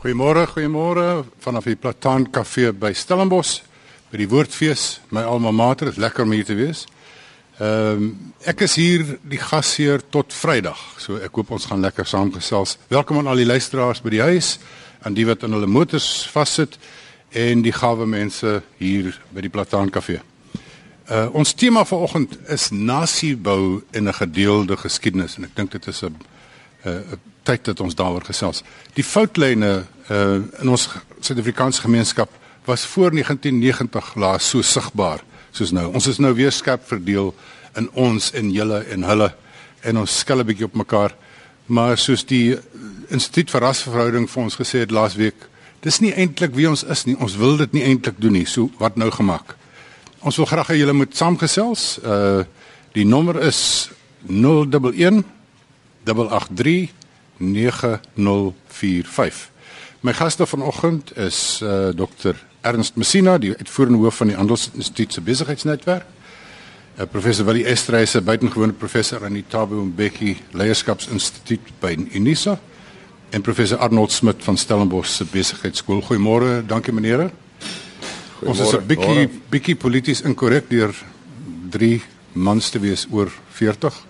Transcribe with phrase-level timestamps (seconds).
[0.00, 3.58] Goeiemôre, goeiemôre vanaf die Plataan Kafee by Stellenbosch
[4.08, 5.02] by die Woordfees.
[5.12, 6.86] My alma mater, dit is lekker om hier te wees.
[7.58, 8.06] Ehm um,
[8.48, 10.80] ek is hier die gasheer tot Vrydag.
[10.96, 12.78] So ek hoop ons gaan lekker saamgesels.
[12.88, 14.54] Welkom aan al die luisteraars by die huis,
[15.04, 16.80] aan die wat in hulle motors vassit
[17.36, 20.24] en die gawe mense hier by die Plataan Kafee.
[21.12, 26.02] Uh ons tema vanoggend is nasiebou en 'n gedeelde geskiedenis en ek dink dit is
[26.04, 26.16] 'n
[26.88, 27.20] 'n
[27.50, 28.62] tyd dat ons daaroor gesels.
[28.98, 29.72] Die foutlyne
[30.10, 30.88] uh in ons
[31.20, 32.30] Suid-Afrikaanse gemeenskap
[32.64, 35.20] was voor 1990 laas so sigbaar
[35.52, 35.90] soos nou.
[35.92, 37.34] Ons is nou weer skerp verdeel
[37.78, 39.28] in ons en julle en hulle
[39.86, 41.14] en ons skel 'n bietjie op mekaar.
[41.66, 42.58] Maar soos die
[43.10, 45.34] Instituut vir Rasverhouding vir ons gesê het laasweek,
[45.82, 47.16] dis nie eintlik wie ons is nie.
[47.18, 48.46] Ons wil dit nie eintlik doen nie.
[48.46, 49.56] So wat nou gemaak?
[50.20, 51.98] Ons wil graag hê julle moet saamgesels.
[52.04, 52.44] Uh
[52.92, 53.90] die nommer is
[54.26, 55.24] 011
[56.04, 56.99] 883
[57.40, 59.50] 9045.
[60.00, 62.34] My gaste vanoggend is uh Dr.
[62.60, 66.04] Ernst Messina, die uitvoerende hoof van die Handelsinstituut se besigheidsnetwerk.
[66.98, 72.58] Uh, professor Willie Estreise, buitengewone professor aan die Thabo Mbeki Leierskapsinstituut by Unisa
[73.30, 76.02] en professor Arnold Smit van Stellenbosch se besigheidskool.
[76.02, 77.30] Goeiemôre, dankie menere.
[78.40, 80.94] Ons is 'n bietjie bietjie polities inkorrek deur
[81.70, 82.02] 3
[82.32, 84.06] mans te wees oor 40.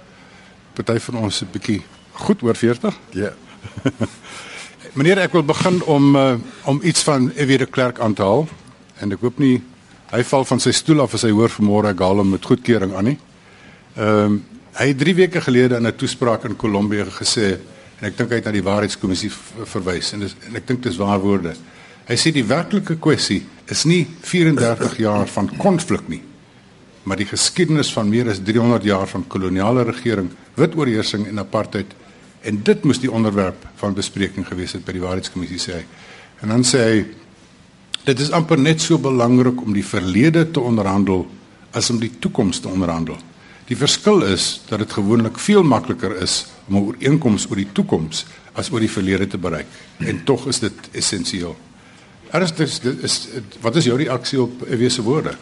[0.74, 1.82] Party van ons is 'n bietjie
[2.20, 2.96] goed oor 40?
[3.16, 3.32] Ja.
[4.98, 6.34] Meneer, ek wil begin om uh,
[6.70, 8.48] om iets van Evie de Klerk aan te haal
[9.00, 9.60] en ek hoop nie
[10.10, 12.96] hy val van sy stoel af as hy hoor vanmôre ek haal hom met goedkeuring
[12.98, 13.18] aan nie.
[13.96, 17.58] Ehm um, hy het 3 weke gelede in 'n toespraak in Kolumbie gesê
[18.00, 19.30] en ek dink hy het na die waarheidskommissie
[19.66, 21.56] verwys en dis en ek dink dis waar woorde.
[22.06, 26.22] Hy sê die werklike kwessie is nie 34 jaar van konflik nie
[27.02, 31.94] maar die geskiedenis van meer as 300 jaar van koloniale regering, wit oorheersing en apartheid
[32.42, 35.84] en dit moes die onderwerp van bespreking gewees het by die waarheidskommissie sê hy.
[36.40, 37.00] En dan sê hy
[38.06, 41.26] dit is amper net so belangrik om die verlede te onderhandel
[41.76, 43.18] as om die toekoms te onderhandel.
[43.68, 48.24] Die verskil is dat dit gewoonlik veel makliker is om 'n ooreenkoms oor die toekoms
[48.54, 49.66] as oor die verlede te bereik
[49.98, 51.56] en tog is dit essensieel.
[52.30, 53.28] Ernstig is, is
[53.60, 55.36] wat is jou reaksie op ewese woorde?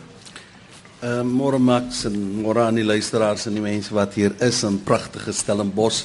[1.02, 4.80] Uh, môre Max en môre aan die luisteraars en die mense wat hier is in
[4.82, 6.04] pragtige Stellenbosch.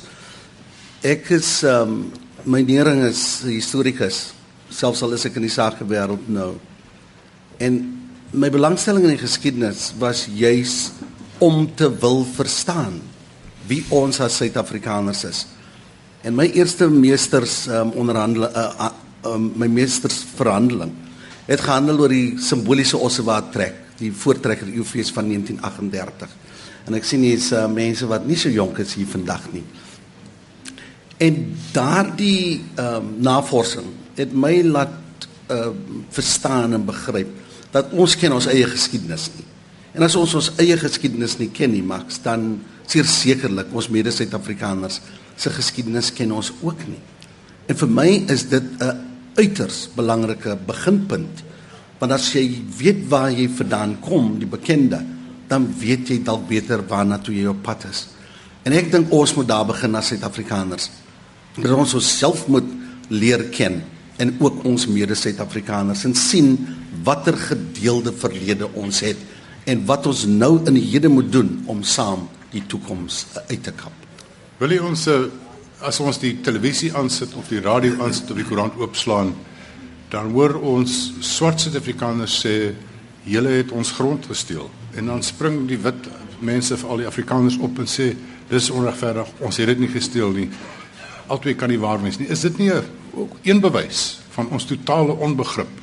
[1.04, 2.14] Ek is um
[2.48, 4.30] my nering is historikus.
[4.72, 6.54] Selfs al is ek in die sakewêreld nou.
[7.60, 7.76] En
[8.32, 10.94] my belangstelling in die geskiedenis was juis
[11.44, 13.02] om te wil verstaan
[13.68, 15.44] wie ons as Suid-Afrikaners is.
[16.24, 18.92] En my eerste meesters um onderhandel uh, uh,
[19.28, 20.96] um, my meesters verhandeling
[21.50, 26.40] het gehandel oor die simboliese Ossewaard trek die voortrekker Eufees van 1938.
[26.88, 29.68] En ek sien hier's uh, mense wat nie so jonk is hier vandag nie.
[31.24, 31.40] En
[31.76, 35.72] daardie ehm uh, navorsing het my laat uh,
[36.14, 37.32] verstaan en begryp
[37.74, 39.48] dat ons ken ons eie geskiedenis nie.
[39.94, 45.00] En as ons ons eie geskiedenis nie ken nie, Max, dan seker sekerlik ons mede-Suid-Afrikaners
[45.38, 47.02] se geskiedenis ken ons ook nie.
[47.70, 49.00] En vir my is dit 'n
[49.38, 51.44] uiters belangrike beginpunt
[52.04, 54.98] Want as jy weet waar jy vandaan kom, die bekende,
[55.48, 58.02] dan weet jy dalk beter waarna toe jy op pad is.
[58.68, 60.90] En ek dink ons moet daar begin as Suid-Afrikaners.
[61.56, 62.70] Dat ons onsself moet
[63.14, 63.82] leer ken
[64.22, 66.56] en ook ons mede-Suid-Afrikaners en sien
[67.04, 69.20] watter gedeelde verlede ons het
[69.70, 73.74] en wat ons nou in die hede moet doen om saam die toekoms uit te
[73.74, 73.94] kap.
[74.60, 75.26] Wil jy ons eh,
[75.84, 79.34] as ons die televisie aansit of die radio aansit of die koerant oopslaan
[80.14, 82.56] dan hoor ons swart Suid-Afrikaners sê
[83.26, 86.10] julle het ons grond gesteel en dan spring die wit
[86.44, 88.12] mense vir al die Afrikaners op en sê
[88.50, 90.50] dis onregverdig ons het dit nie gesteel nie
[91.28, 92.72] albei kan nie waar wees nie is dit nie
[93.14, 95.82] ook een bewys van ons totale onbegrip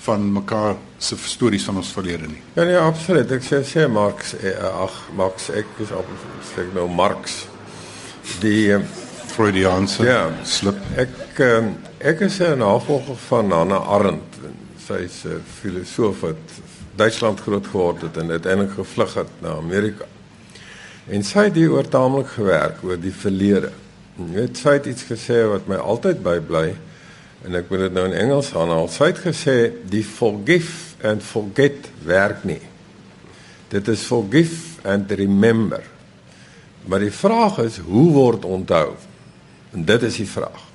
[0.00, 4.34] van mekaar se stories van ons verlede nie ja nee absoluut ek sê sê Marx
[4.40, 6.08] eh, ag Marx ek is op
[6.54, 7.44] sê nou Marx
[8.40, 8.82] die eh,
[9.30, 11.30] Freudiaanse ja, slip ek
[12.00, 14.36] Ek is 'n navolger van Hannah Arendt.
[14.86, 16.42] Sy is 'n filosoof wat
[16.96, 20.04] Duitsland groot geword het en uiteindelik gevlug het na Amerika.
[21.08, 23.70] En sy het hier oor taamlik gewerk oor die verlede.
[24.18, 26.74] Jy het iets gesê wat my altyd bybly
[27.46, 28.88] en ek moet dit nou in Engels aanhaal.
[28.92, 29.56] Sy het gesê
[29.88, 32.60] die forgive and forget werk nie.
[33.72, 35.84] Dit is forgive and remember.
[36.84, 38.92] Maar die vraag is hoe word onthou?
[39.72, 40.66] En dit is die vraag.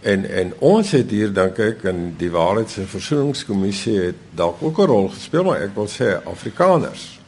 [0.00, 4.78] En en ons het hier dink ek in die waarheids- en versoeningskommissie het dalk ook
[4.78, 7.18] 'n rol gespeel, maar ek wil sê Afrikaners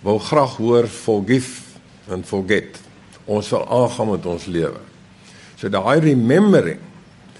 [0.00, 1.62] wil graag hoor forgive
[2.08, 2.83] and forget.
[3.24, 4.80] Ons wil aangaan met ons lewe.
[5.56, 6.80] So daai remembering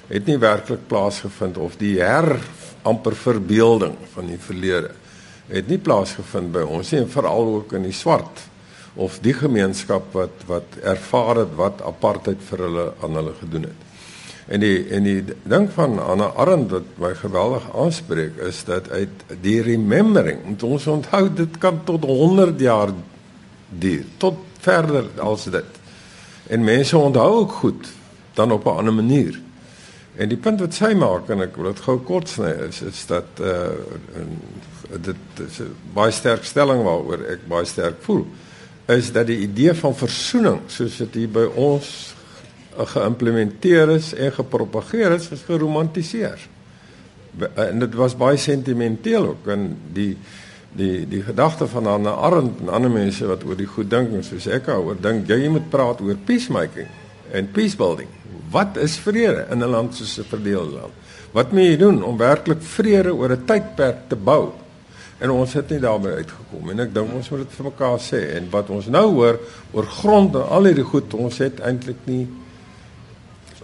[0.08, 2.38] het nie werklik plaasgevind of die her
[2.84, 4.92] amper verbeelding van die verlede
[5.48, 8.44] het nie plaasgevind by ons nie en veral ook in die swart
[8.94, 13.80] of die gemeenskap wat wat ervaar het wat apartheid vir hulle aan hulle gedoen het.
[14.54, 19.25] En die en die ding van Anna Arendt wat my geweldig aanspreek is dat uit
[19.42, 22.92] die remembering, moet ons onthou dit kan tot 100 jaar
[23.69, 25.74] duur, tot verder as dit.
[26.46, 27.87] En mense onthou ook goed
[28.35, 29.41] dan op 'n ander manier.
[30.17, 33.06] En die punt wat sy maak en ek wil dit gou kort sny is is
[33.06, 33.69] dat uh
[35.00, 38.26] dit is 'n baie sterk stelling waaroor ek baie sterk voel
[38.87, 42.14] is dat die idee van versoening soos dit hier by ons
[42.76, 46.40] geïmplementeer is en gepropageer is, is geromantiseer.
[47.55, 50.17] En dit was baie sentimenteel ook en die
[50.75, 54.25] die die gedagte van Anna Arendt en ander mense wat oor die goed dink en
[54.26, 56.91] soos ek oor dink jy moet praat oor peacemaking
[57.32, 58.09] en peace building.
[58.50, 60.93] Wat is vrede in 'n land soos 'n verdeelde land?
[61.32, 64.53] Wat moet jy doen om werklik vrede oor 'n tydperk te bou?
[65.19, 68.21] en ons het nie daarmee uitgekom en ek dink ons moet dit vir mekaar sê
[68.37, 69.38] en wat ons nou hoor
[69.73, 72.26] oor grond en al hierdie goed ons het eintlik nie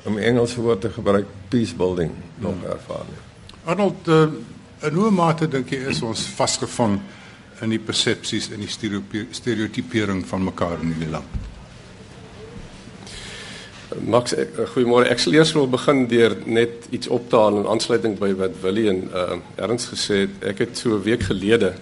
[0.09, 2.71] om Engelse woorde te gebruik peace building nog hmm.
[2.73, 3.19] ervaar nie.
[3.69, 4.23] Arnold uh,
[4.83, 6.99] in hoe mate dink jy is ons vasgevang
[7.61, 11.49] in die persepsies en die stereotipering van mekaar in die land?
[14.07, 15.11] Max, eh, goeiemôre.
[15.11, 18.55] Ek sal eers wil begin deur net iets op te haal in aansluiting by wat
[18.63, 20.37] Willie en uh Ernst gesê het.
[20.53, 21.75] Ek het so 'n week gelede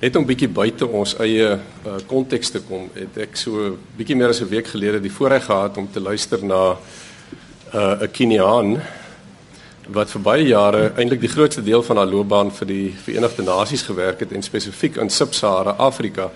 [0.00, 4.28] net om bietjie buite ons eie uh konteks te kom, het ek so bietjie meer
[4.28, 6.76] as 'n week gelede die voorreg gehad om te luister na
[7.74, 8.82] uh 'n Keniaan
[9.92, 13.82] wat vir baie jare eintlik die grootste deel van haar loopbaan vir die Verenigde Nasies
[13.82, 16.30] gewerk het en spesifiek in Sub-Sahara Afrika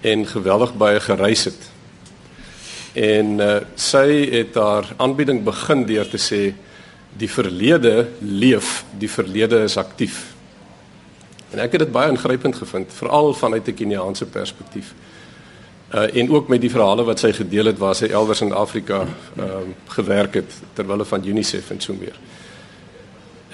[0.00, 1.70] en geweldig baie gereis het
[2.94, 6.42] en uh, sy het haar aanbieding begin deur te sê
[7.18, 10.34] die verlede leef, die verlede is aktief.
[11.54, 14.94] En ek het dit baie ingrypend gevind, veral vanuit 'n Keniaanse perspektief.
[15.94, 19.06] Uh en ook met die verhale wat sy gedeel het waar sy elders in Afrika
[19.36, 22.18] ehm uh, gewerk het terwyl hulle van UNICEF en so meer.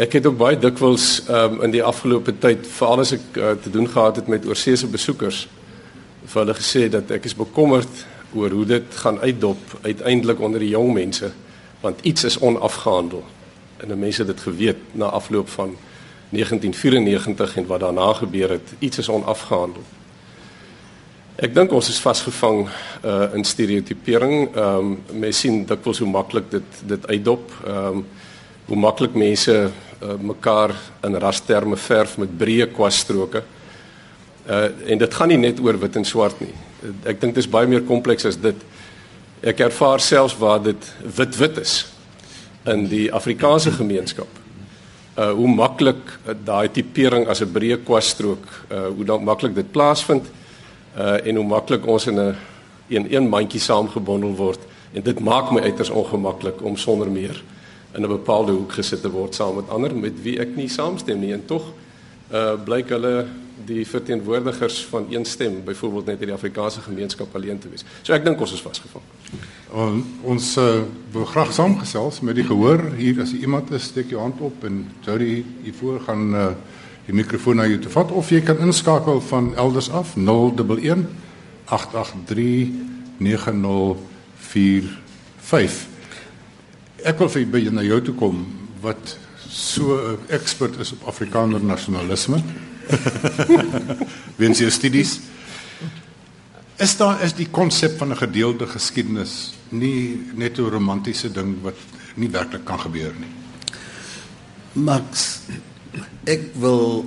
[0.01, 3.69] Ek het ook baie dikwels um, in die afgelope tyd, veral as ek uh, te
[3.73, 5.43] doen gehad het met oorseese besoekers,
[6.25, 10.71] vir hulle gesê dat ek is bekommerd oor hoe dit gaan uitdop uiteindelik onder die
[10.73, 11.29] jong mense
[11.81, 13.21] want iets is onafgehandel.
[13.81, 15.77] En mense het dit geweet na afloop van
[16.31, 19.85] 1994 en wat daarna gebeur het iets is onafgehandel.
[21.41, 26.51] Ek dink ons is vasgevang uh, in stereotipering ehm um, mense sien dikwels hoe maklik
[26.57, 27.53] dit dit uitdop.
[27.67, 28.05] Ehm um,
[28.71, 29.55] hoe maklik mense
[30.03, 30.75] uh, mekaar
[31.05, 33.43] in rasterme verf met breë kwasstroke
[34.49, 37.51] uh, en dit gaan nie net oor wit en swart nie ek dink dit is
[37.51, 38.57] baie meer kompleks as dit.
[39.41, 41.75] Ek ervaar selfs waar dit wit wit is
[42.69, 44.29] in die Afrikaanse gemeenskap.
[45.19, 50.25] Uh hoe maklik uh, daai tipering as 'n breë kwasstrook, uh hoe maklik dit plaasvind
[50.97, 52.37] uh en hoe maklik ons in 'n
[52.89, 54.61] een een mandjie saamgebondel word
[54.93, 57.43] en dit maak my uiters ongemaklik om sonder meer
[57.95, 61.21] in 'n bepaalde hoek gesit te word saam met ander met wie ek nie saamstem
[61.21, 61.73] nie en tog
[62.33, 63.27] uh blyk hulle
[63.67, 67.85] die verteenwoordigers van een stem byvoorbeeld net in die Afrikaanse gemeenskap alleen te wees.
[68.03, 69.03] So ek dink ons is vasgevang.
[69.71, 70.83] On, ons uh,
[71.13, 74.87] wil graag saamgesels met die gehoor hier as iemand is steek jou hand op en
[75.07, 76.47] Jody hier voor gaan uh,
[77.07, 80.99] die mikrofoon na jou te vat of jy kan inskakel van elders af 011
[81.71, 82.69] 883
[83.21, 85.90] 9045.
[87.05, 88.45] Ek wil vir by na jou toe kom
[88.83, 89.17] wat
[89.49, 92.43] so 'n ekspert is op Afrikaner nasionalisme.
[94.41, 95.21] Weens jou studies.
[96.77, 101.77] Is daar is die konsep van 'n gedeelde geskiedenis nie net 'n romantiese ding wat
[102.15, 103.33] nie werklik kan gebeur nie.
[104.73, 105.41] Max,
[106.25, 107.05] ek wil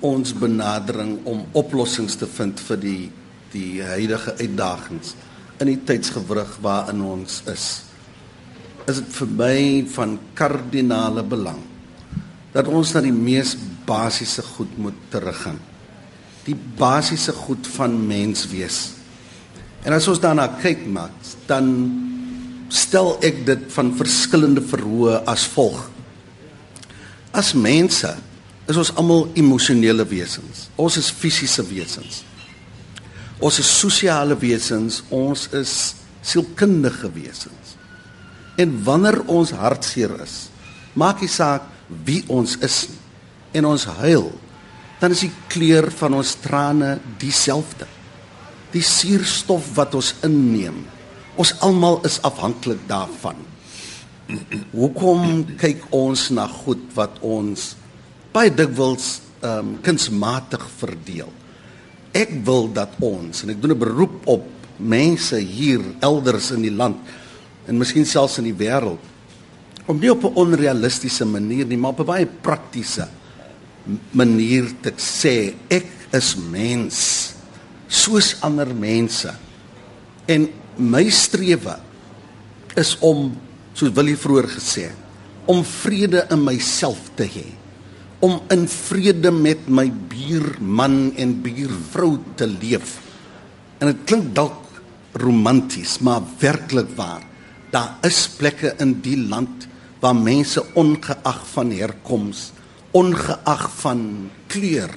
[0.00, 3.10] ons benadering om oplossings te vind vir die
[3.52, 5.14] die huidige uitdagings
[5.58, 7.87] in die tydsgewrig waarin ons is.
[8.88, 9.58] Is dit vir my
[9.92, 11.60] van kardinale belang
[12.54, 13.52] dat ons na die mees
[13.88, 15.58] basiese goed moet teruggaan.
[16.46, 18.78] Die basiese goed van mens wees.
[19.84, 21.68] En as ons daarna kyk, Max, dan
[22.72, 25.84] stel ek dit van verskillende verhoë as volg.
[27.36, 28.10] As mense
[28.68, 30.66] is ons almal emosionele wesens.
[30.76, 32.22] Ons is fisiese wesens.
[33.38, 35.74] Ons is sosiale wesens, ons is
[36.26, 37.77] sielkundige wesens.
[38.58, 40.48] En wanneer ons hartseer is,
[40.98, 41.62] maak nie saak
[42.04, 42.98] wie ons is nie
[43.56, 44.26] en ons huil,
[44.98, 47.86] dan is die kleur van ons trane dieselfde.
[48.74, 50.82] Die suurstof wat ons inneem,
[51.38, 53.38] ons almal is afhanklik daarvan.
[54.74, 57.72] Hoekom kyk ons na goed wat ons
[58.34, 61.30] baie dikwels ehm um, kunsmatig verdeel?
[62.12, 64.44] Ek wil dat ons en ek doen 'n beroep op
[64.76, 66.98] mense hier elders in die land
[67.68, 69.14] en miskien selfs in die wêreld
[69.88, 73.08] om nie op 'n onrealistiese manier nie, maar op 'n baie praktiese
[74.12, 77.32] manier te sê ek is mens
[77.88, 79.32] soos ander mense.
[80.26, 81.78] En my strewe
[82.76, 83.32] is om
[83.72, 84.90] soos Willie vroeër gesê,
[85.46, 87.58] om vrede in myself te hê
[88.18, 92.98] om in vrede met my buurman en buurvrou te leef.
[93.78, 94.64] En dit klink dalk
[95.18, 97.22] romanties, maar werklik waar.
[97.70, 99.66] Daar is plekke in die land
[100.00, 102.50] waar mense ongeag van herkoms,
[102.96, 104.02] ongeag van
[104.48, 104.92] kleur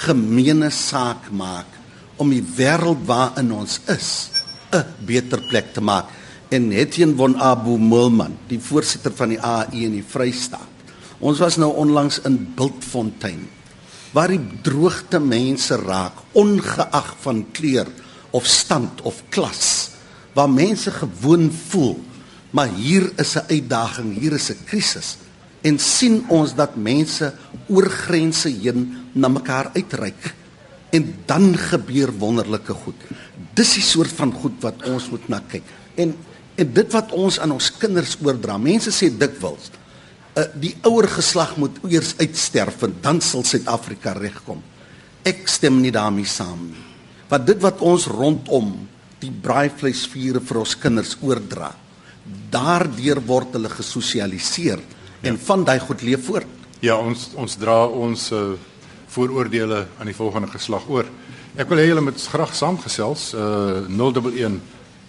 [0.00, 1.78] gemeene saak maak
[2.20, 4.30] om die wêreld waarin ons is
[4.72, 6.06] 'n beter plek te maak.
[6.50, 10.68] En Etienne von Abu Mulman, die voorsitter van die AU in die Vrystaat.
[11.20, 13.48] Ons was nou onlangs in Bultfontein
[14.12, 17.86] waar die droogte mense raak ongeag van kleur
[18.34, 19.69] of stand of klas
[20.34, 21.98] waar mense gewoon voel
[22.50, 25.16] maar hier is 'n uitdaging hier is 'n krisis
[25.60, 27.32] en sien ons dat mense
[27.68, 30.34] oor grense heen na mekaar uitreik.
[30.90, 32.96] En dan gebeur wonderlike goed.
[33.54, 35.64] Dis die soort van goed wat ons moet na kyk.
[35.94, 36.16] En
[36.60, 39.70] en dit wat ons aan ons kinders oordra mense sê dikwels
[40.36, 44.60] uh, die ouer geslag moet eers uitsterf en dan sal Suid-Afrika regkom.
[45.24, 46.84] Ek stem nie daarmee saam nie.
[47.30, 48.74] Wat dit wat ons rondom
[49.20, 51.74] die braaivleisvure vir ons kinders oordra.
[52.50, 54.80] Daardeur word hulle gesosialiseer
[55.22, 55.40] en ja.
[55.46, 56.58] van daai goed leef voort.
[56.80, 58.54] Ja, ons ons dra ons uh,
[59.12, 61.06] vooroordeele aan die volgende geslag oor.
[61.58, 64.60] Ek wil hê julle moet graag saamgesels uh 011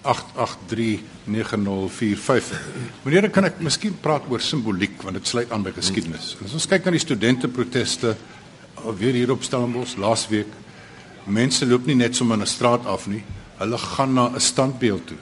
[0.01, 2.57] 8839045.
[3.05, 6.35] Meneer, kan ek miskien praat oor simboliek want dit sluit aan by geskiedenis.
[6.41, 8.09] As ons kyk na die studente proteste
[8.81, 10.49] alweer hier op Stellenbosch laasweek,
[11.29, 13.23] mense loop nie net sommer in 'n straat af nie.
[13.61, 15.17] Hulle gaan na 'n standbeeld toe.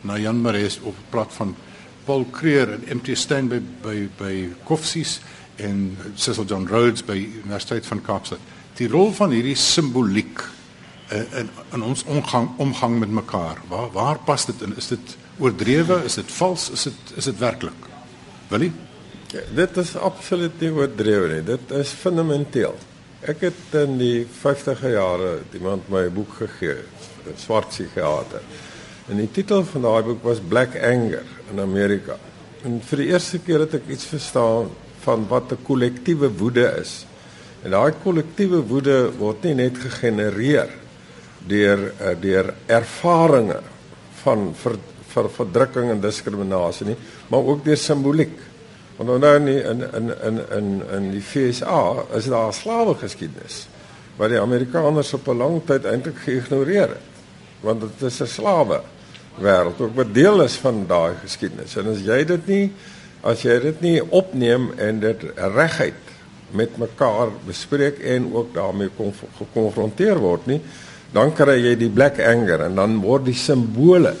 [0.00, 1.56] Na Jan Marais op plat van
[2.04, 5.20] Paul Creer en MT Steyn by by by Koffsies
[5.56, 8.38] en Cecil John Rhodes by Universiteit van Kaapstad.
[8.74, 10.40] Die rol van hierdie simboliek
[11.10, 13.60] in in, in ons omgang omgang met mekaar.
[13.68, 14.76] Waar waar pas dit in?
[14.76, 16.04] Is dit oordrewe?
[16.04, 16.70] Is dit vals?
[16.70, 17.88] Is dit is dit werklik?
[18.48, 18.72] Willie?
[19.28, 21.42] Ja, dit is absoluut nie oordrewe nie.
[21.44, 22.78] Dit is fundamenteel.
[23.26, 26.86] Ek het in die 50e jare iemand my 'n boek gegee,
[27.26, 28.40] 'n swart psigiater.
[29.08, 32.16] En die titel van daai boek was Black Anger in Amerika.
[32.62, 34.70] En vir die eerste keer het ek iets verstaan
[35.00, 37.06] van wat 'n kollektiewe woede is.
[37.64, 40.70] En daai kollektiewe woede word nie net gegenereer
[41.46, 43.64] deur eh, deur ervarings
[44.22, 44.76] van ver,
[45.08, 46.96] ver, verdrukking en diskriminasie nie,
[47.28, 48.38] maar ook deur simboliek.
[48.98, 53.68] Want nou in in in in in die FSA is daar 'n slawe geskiedenis
[54.16, 57.10] wat die Amerikaners op 'n lang tyd eintlik geïgnoreer het.
[57.60, 58.80] Want dit is 'n slawe
[59.38, 61.76] wêreld ook wat deel is van daai geskiedenis.
[61.76, 62.72] En as jy dit nie
[63.22, 66.04] as jy dit nie opneem en dit reguit
[66.50, 68.90] met mekaar bespreek en ook daarmee
[69.38, 70.60] gekonfronteer word nie,
[71.12, 74.14] dan kry jy die black anger en dan word die simbole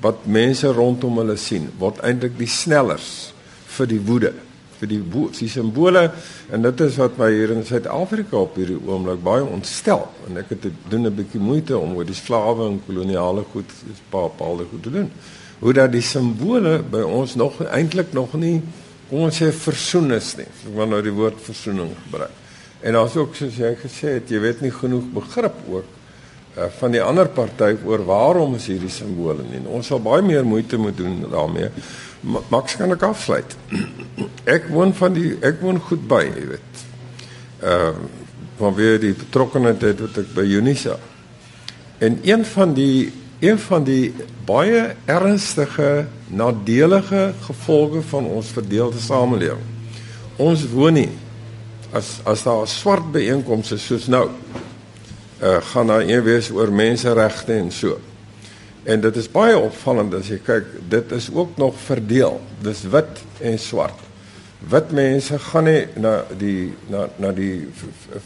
[0.00, 3.32] wat mense rondom hulle sien, word eintlik die snellers
[3.78, 4.34] vir die woede
[4.78, 5.00] vir die
[5.38, 6.04] die simbole
[6.52, 10.54] en dit is wat my hier in Suid-Afrika op hierdie oomblik baie ontstel en ek
[10.54, 13.70] het doen 'n bietjie moeite om oor die slawe en koloniale goed
[14.10, 15.10] bepaalde goed te doen.
[15.60, 18.62] Hoe dat die simbole by ons nog eintlik nog nie
[19.08, 20.46] kom ons sê versoen is nie.
[20.46, 22.34] Ek wil nou die woord versoening gebruik.
[22.80, 25.86] En daar's ook soos jy gesê het, jy weet nie genoeg begrip ook
[26.56, 29.64] uh, van die ander party oor waarom is hierdie simbole nie.
[29.66, 31.70] Ons sal baie meer moeite moet doen daarmee.
[32.20, 33.56] Max kan ek afsluit.
[34.48, 36.82] Ek woon van die ek woon goed by, jy weet.
[37.62, 38.08] Ehm uh,
[38.58, 40.96] van weer die betrokkenheid het wat ek by Unisa.
[42.02, 44.10] En een van die een van die
[44.46, 49.62] baie ernstige nadelige gevolge van ons verdeelde samelewing.
[50.36, 51.12] Ons woon nie
[51.94, 54.26] as as daar swart byeenkomste soos nou.
[55.38, 58.00] Uh gaan daar een wees oor menseregte en so.
[58.88, 62.38] En dit is baie opvallend as jy kyk, dit is ook nog verdeel.
[62.64, 64.04] Dis wit en swart.
[64.72, 67.68] Wit mense gaan nie na die na na die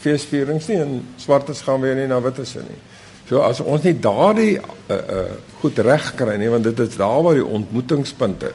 [0.01, 2.79] feesvierings nie en swartes gaan weer nie na wites nie.
[3.27, 5.25] So as ons nie daardie uh uh
[5.59, 8.53] goed reg kry nie, want dit is daar waar die ontmoetingspunte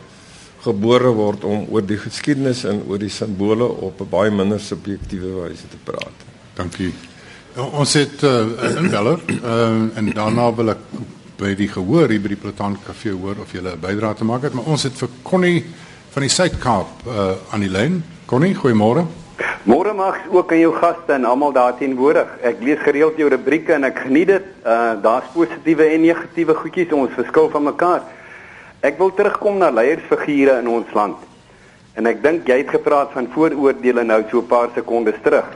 [0.65, 5.45] gebore word om oor die geskiedenis en oor die simbole op 'n baie minder subjektiewe
[5.45, 6.27] wyse te praat.
[6.57, 6.93] Dankie.
[7.57, 8.49] Ons het uh,
[8.81, 10.83] 'n beller uh, en daarna wil ek
[11.39, 14.43] by die gehoor hier by die Plataan Kafee hoor of jy 'n bydrae te maak
[14.43, 15.65] het, maar ons het vir Connie
[16.11, 18.03] van die Suid-Kaap uh, aan die lyn.
[18.27, 19.07] Connie, goeiemôre.
[19.63, 22.27] Môre mag ook aan jou gaste en almal daar teenwoordig.
[22.43, 24.45] Ek lees gereeld jou rubrieke en ek geniet dit.
[24.65, 28.03] Uh daar's positiewe en negatiewe goedjies, ons verskil van mekaar.
[28.81, 31.17] Ek wil terugkom na leiersfigure in ons land.
[31.95, 35.47] En ek dink jy het gepraat van vooroordeele nou so 'n paar sekondes terug.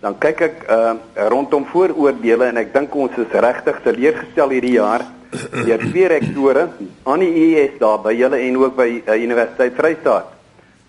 [0.00, 0.94] Dan kyk ek uh
[1.28, 6.62] rondom vooroordeele en ek dink ons is regtig teleurgestel hierdie jaar deur twee rektore
[7.04, 10.08] aan die US daar by julle en ook by uh, Universiteit Vryheid.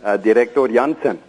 [0.01, 1.19] Uh direkteur Jansen.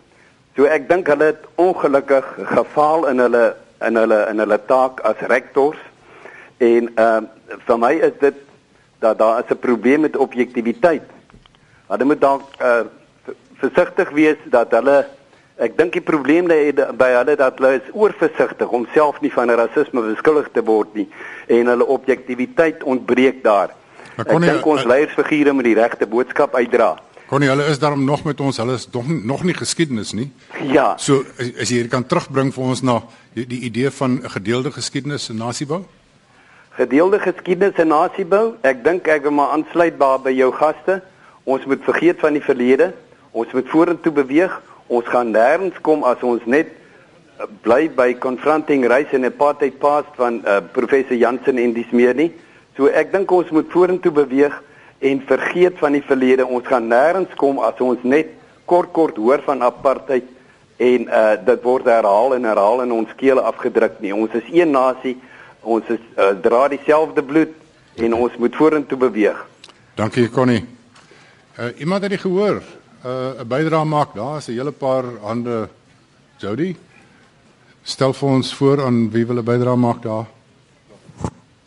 [0.57, 3.45] So ek dink hulle het ongelukkig gefaal in hulle
[3.83, 5.81] in hulle in hulle taak as rektors
[6.63, 7.21] en uh,
[7.67, 8.39] vir my is dit
[9.03, 11.09] dat daar is 'n probleem met objektiviteit.
[11.91, 12.87] Hulle moet dalk uh,
[13.59, 15.05] versigtig wees dat hulle
[15.63, 19.51] ek dink die probleem lê by hulle dat hulle is oorversigtig om self nie van
[19.51, 21.07] rasisme beskuldig te word nie
[21.49, 23.75] en hulle objektiviteit ontbreek daar.
[24.19, 26.97] Ek dink ons leiersfigure moet die regte boodskap uitdra.
[27.33, 28.59] Connie, hulle is daarom nog met ons.
[28.61, 30.27] Hulle is nog nog nie geskiedenis nie.
[30.69, 30.93] Ja.
[31.01, 32.99] So as jy hier kan terugbring vir ons na
[33.33, 35.81] die, die idee van 'n gedeelde geskiedenis en nasiebou?
[36.77, 38.55] Gedeelde geskiedenis en nasiebou.
[38.61, 41.03] Ek dink ek wil maar aansluit by jou gaste.
[41.45, 42.93] Ons moet vergeet van die verlede.
[43.31, 44.61] Ons moet vorentoe beweeg.
[44.93, 46.69] Ons gaan nêrens kom as ons net
[47.41, 52.13] uh, bly by confronting race and apartheid past van uh, professor Jansen en dis meer
[52.19, 52.29] nie.
[52.77, 54.59] So ek dink ons moet vorentoe beweeg
[55.03, 56.45] en vergeet van die verlede.
[56.45, 58.35] Ons gaan nêrens kom as ons net
[58.69, 60.29] kort kort hoor van apartheid
[60.83, 64.13] en uh dit word herhaal en herhaal in ons kele afgedruk nie.
[64.13, 65.17] Ons is een nasie.
[65.63, 67.57] Ons is uh, dra dieselfde bloed
[68.03, 69.41] en ons moet vorentoe beweeg.
[69.97, 70.65] Dankie Connie.
[71.57, 72.61] Uh iemand het dit gehoor?
[73.05, 74.15] Uh 'n bydrae maak.
[74.15, 75.69] Daar is 'n hele paar hande.
[76.39, 76.77] Jody.
[77.83, 80.27] Stel vir ons voor aan wie wil 'n bydrae maak daar?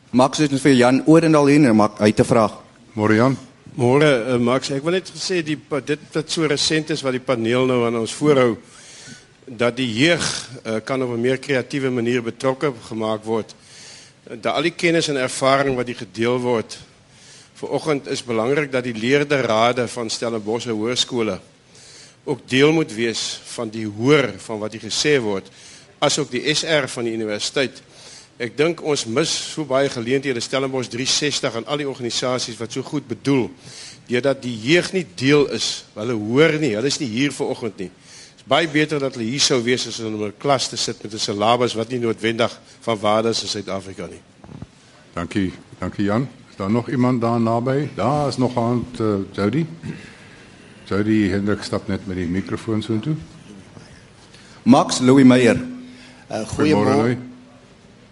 [0.10, 2.51] Max het net vir Jan Oorendal hier en maak uit te vra.
[2.94, 3.38] Môre Jan.
[3.75, 7.20] Môre uh, Max, ek wil net gesê die dit wat so resent is wat die
[7.20, 8.56] paneel nou aan ons voorhou
[9.46, 10.24] dat die jeug
[10.63, 13.55] uh, kan op 'n meer kreatiewe manier betrokke gemaak word.
[14.24, 16.79] Dat al die kennis en ervaring wat die gedeel word
[17.55, 21.39] vanoggend is belangrik dat die leerderrade van Stellenbosch Hoërskole
[22.24, 25.50] ook deel moet wees van die hoor van wat hier gesê word
[26.03, 27.81] asook die SR van die universiteit.
[28.35, 32.83] Ek dink ons mis so baie geleenthede Stellenbosch 360 aan al die organisasies wat so
[32.83, 33.48] goed bedoel
[34.09, 35.85] deurdat die jeug nie deel is.
[35.96, 37.89] Hulle hoor nie, hulle is nie hier vanoggend nie.
[37.89, 41.01] Dit is baie beter dat hulle hier sou wees as om 'n klas te sit
[41.01, 44.22] met 'n syllabus wat nie noodwendig van waarde is in Suid-Afrika nie.
[45.13, 46.27] Dankie, dankie Jan.
[46.55, 47.87] Is daar nog iemand daar naby?
[47.96, 49.65] Daar is nog aan uh, Jody.
[50.83, 53.15] Jody Hendrik stap net met die mikrofoon so intoe.
[54.63, 55.59] Max Louis Meyer.
[56.31, 57.18] Uh, Goeiemôre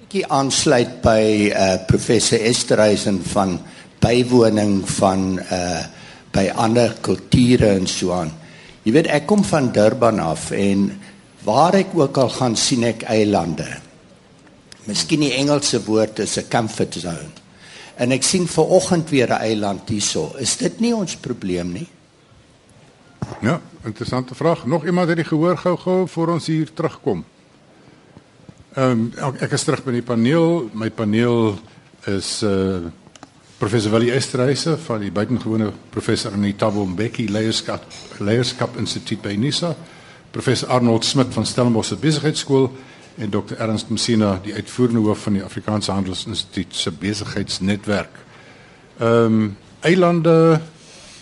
[0.02, 1.22] bietjie aansluit by
[1.56, 3.56] uh professor Esterhuizen van
[4.04, 5.86] bywoning van uh
[6.36, 8.34] by ander kulture en so aan.
[8.84, 10.90] Jy weet ek kom van Durban af en
[11.48, 13.70] waar ek ook al gaan sien ek eilande.
[14.84, 17.43] Miskien die Engelse woord is 'n comfort zone.
[17.96, 20.32] En ek sien ver oggend weer 'n eiland hierso.
[20.38, 21.88] Is dit nie ons probleem nie?
[23.42, 24.66] Ja, interessante vraag.
[24.66, 27.26] Nog iemand het die gehoor gou-gou voor ons hier terugkom.
[28.74, 30.70] Ehm um, ek is terug by die paneel.
[30.74, 31.60] My paneel
[32.06, 32.82] is uh
[33.58, 37.86] professor Willie Estreise van die buitengewone professor Anita Bombeki Leierskap
[38.20, 39.76] Leierskap Instituut by Nisa,
[40.32, 42.72] professor Arnold Smit van Stellenbosch Besigheidsskool
[43.16, 48.16] en Dr Ernst Messina, die uitvoerende hoof van die Afrikaanse Handelsinstituut se besigheidsnetwerk.
[48.98, 50.62] Ehm um, eilande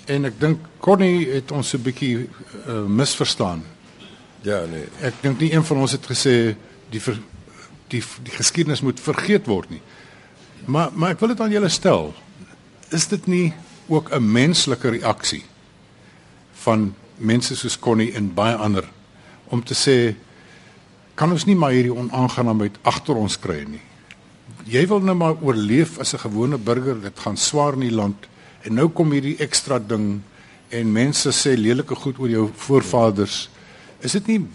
[0.06, 2.30] en ek dink Connie het ons 'n bietjie
[2.68, 3.64] uh, misverstaan.
[4.42, 4.86] Ja, nee.
[5.02, 6.56] Ek dink nie een van ons het gesê
[6.90, 7.18] die ver,
[7.88, 9.82] die die geskiedenis moet vergeet word nie.
[10.66, 12.14] Maar maar ek wil dit aan julle stel.
[12.90, 13.54] Is dit nie
[13.88, 15.44] ook 'n menslike reaksie
[16.54, 18.90] van mense soos Connie en baie ander
[19.46, 20.16] om te sê
[21.22, 23.82] kan ons nie maar hierdie onaangenaamheid agter ons kry nie.
[24.72, 28.26] Jy wil nou maar oorleef as 'n gewone burger, dit gaan swaar in die land
[28.66, 30.22] en nou kom hierdie ekstra ding
[30.70, 33.50] en mense sê lelike goed oor jou voorvaders.
[34.02, 34.48] Is dit nie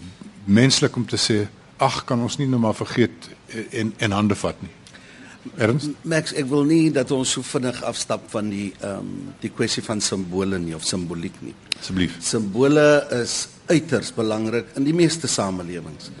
[0.45, 3.29] menslik om te sê ag kan ons nie nou maar vergeet
[3.71, 4.71] en en hande vat nie.
[5.57, 5.89] Ernst?
[6.03, 9.83] Max, ek wil nie dat ons so vinnig afstap van die ehm um, die kwessie
[9.83, 11.55] van simbole nie of simboliek nie.
[11.79, 12.17] Asseblief.
[12.19, 16.11] Simbole is uiters belangrik in die meeste samelewings.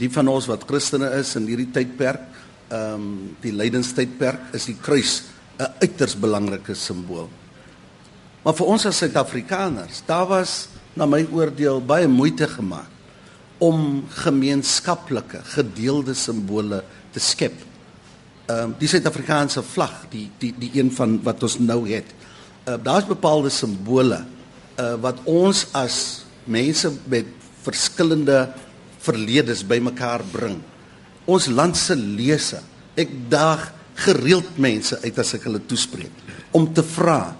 [0.00, 2.24] Die van ons wat Christene is in hierdie tydperk,
[2.70, 3.10] ehm um,
[3.42, 5.22] die lydenstydperk is die kruis
[5.58, 7.28] 'n uiters belangrike simbool.
[8.44, 12.88] Maar vir ons as Suid-Afrikaners, daar was na my oordeel baie moeite gemaak
[13.58, 16.82] om gemeenskaplike gedeelde simbole
[17.12, 17.54] te skep.
[18.48, 22.06] Ehm um, die Suid-Afrikaanse vlag, die die die een van wat ons nou het.
[22.68, 24.24] Uh, Daar's bepaalde simbole
[24.78, 27.26] uh, wat ons as mense met
[27.62, 28.48] verskillende
[29.00, 30.58] verledes bymekaar bring.
[31.30, 32.60] Ons land se lese.
[32.98, 33.68] Ek daag
[34.04, 37.34] gereeld mense uit as ek hulle toespreek om te vra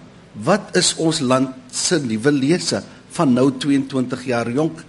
[0.47, 2.83] wat is ons land se nuwe lese
[3.17, 4.83] van nou 22 jaar jonk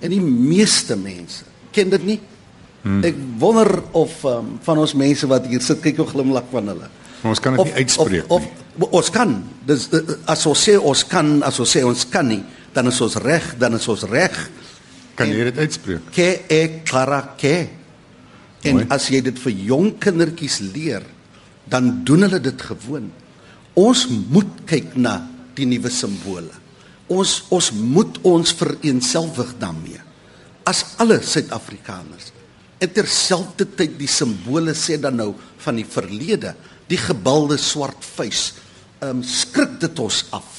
[0.00, 2.18] en die meeste mense ken dit nie
[2.84, 3.00] hmm.
[3.06, 6.90] ek wonder of um, van ons mense wat hier sit kyk hoe glimlag van hulle
[7.22, 9.34] maar ons kan dit nie uitspreek of, of, of ons kan
[9.66, 9.88] dis
[10.28, 12.42] as ons sê ons kan as ons sê ons kan nie
[12.76, 14.36] dan is ons reg dan is ons reg
[15.16, 17.56] kan jy dit uitspreek ke ek karake
[18.66, 18.88] en Mooi.
[18.92, 21.04] as jy dit vir jong kindertjies leer
[21.66, 23.10] dan doen hulle dit gewoon
[23.76, 25.18] ons moet kyk na
[25.56, 26.52] die nuwe simbole.
[27.12, 30.00] Ons ons moet ons vereenselwig daarmee.
[30.66, 32.32] As alle Suid-Afrikaners.
[32.82, 35.30] En terselfdertyd die simbole sê dan nou
[35.64, 36.52] van die verlede,
[36.90, 38.50] die gebalde swart vuis.
[39.00, 40.50] Ehm um, skrik dit ons af.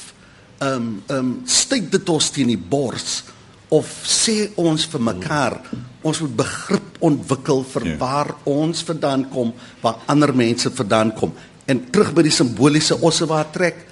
[0.58, 3.22] Ehm um, ehm um, styg dit ons teen die bors
[3.70, 5.60] of sê ons vir mekaar
[6.02, 7.96] ons moet begrip ontwikkel vir ja.
[7.98, 9.52] waar ons vandaan kom,
[9.82, 11.32] waar ander mense vandaan kom
[11.68, 13.82] En terug by die simboliese Ossewa trek,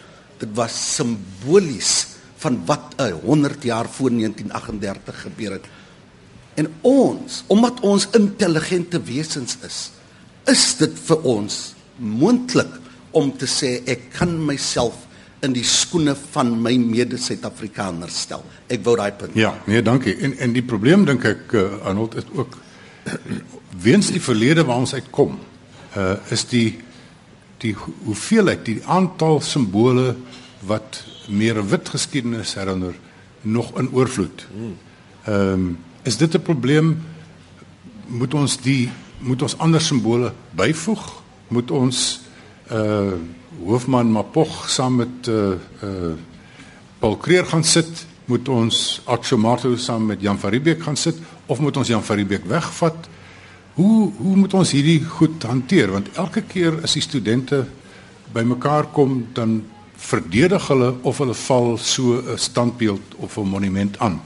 [0.41, 5.67] dit was simbolies van wat 'n 100 jaar voor 1938 gebeur het.
[6.55, 9.91] En ons, omdat ons intelligente wesens is,
[10.47, 12.73] is dit vir ons moontlik
[13.11, 14.95] om te sê ek kan myself
[15.44, 18.44] in die skoene van my mede-Suid-Afrikaners stel.
[18.72, 19.35] Ek wou daai punt.
[19.37, 20.16] Ja, nee, dankie.
[20.16, 22.57] En en die probleem dink ek uh, Arnold is ook
[23.83, 25.38] weens die verlede waar ons uitkom,
[25.96, 26.79] uh is die
[27.62, 30.14] die hoeveelheid die aantal simbole
[30.68, 32.94] wat meer wit geskiedenis herinner
[33.42, 34.46] nog in oorvloed.
[35.25, 37.03] Ehm um, is dit 'n probleem
[38.07, 41.22] moet ons die moet ons ander simbole byvoeg?
[41.49, 42.20] Moet ons
[42.72, 43.12] uh
[43.64, 46.14] Hoofman Mapog saam met uh uh
[46.98, 48.07] Paul Kreer gaan sit?
[48.24, 53.09] Moet ons Akshomato saam met Jan Faribek gaan sit of moet ons Jan Faribek wegvat?
[53.74, 57.66] Hoe hoe moet ons hierdie goed hanteer want elke keer as die studente
[58.33, 59.62] bymekaar kom dan
[59.96, 64.20] verdedig hulle of hulle val so 'n standbeeld of 'n monument aan.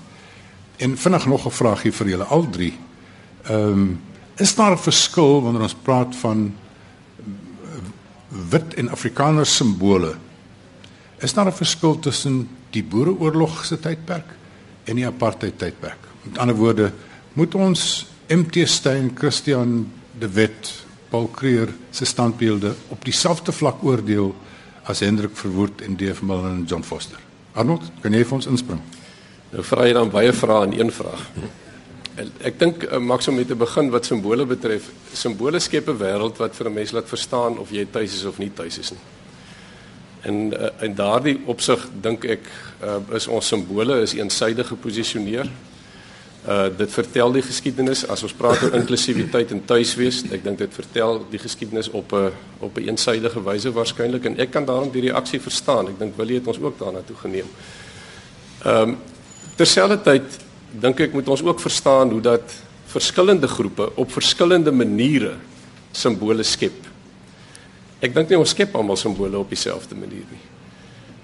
[0.77, 2.79] En vinnig nog 'n vraagie vir julle al drie.
[3.43, 4.01] Ehm um,
[4.37, 6.55] is daar 'n verskil wanneer ons praat van
[8.31, 10.15] wit en Afrikaner simbole?
[11.19, 14.25] Is daar 'n verskil tussen die Boereoorlog se tydperk
[14.85, 15.99] en die apartheid tydperk?
[16.23, 16.93] Met ander woorde,
[17.33, 24.35] moet ons MT Steyn, Christian de Wet, Paul Creer se standbeelde op dieselfde vlak oordeel
[24.83, 26.23] as Hendrik Verwoerd en D.F.
[26.23, 27.19] Milner en John Foster.
[27.53, 28.81] Arnold, kan jy vir ons inspring?
[29.51, 31.27] Nou vra jy dan baie vrae in een vraag.
[32.21, 36.37] Ek dink uh, maks om met te begin wat simbole betref, simbole skep 'n wêreld
[36.37, 39.01] wat vir 'n mens laat verstaan of jy tuis is of nie tuis is nie.
[40.23, 42.45] En uh, in daardie opsig dink ek
[42.85, 45.49] uh, is ons simbole is eensydig geposisioneer.
[46.49, 50.23] Uh dit vertel die geskiedenis as ons praat oor inklusiwiteit en tuiswees.
[50.33, 54.51] Ek dink dit vertel die geskiedenis op 'n op 'n eensydige wyse waarskynlik en ek
[54.51, 55.89] kan daarom die reaksie verstaan.
[55.89, 57.49] Ek dink Willie het ons ook daarna toe geneem.
[58.65, 58.97] Ehm um,
[59.57, 62.55] terselfdertyd dink ek moet ons ook verstaan hoe dat
[62.91, 65.37] verskillende groepe op verskillende maniere
[65.93, 66.87] simbole skep.
[68.01, 70.47] Ek dink nie ons skep almal simbole op dieselfde manier nie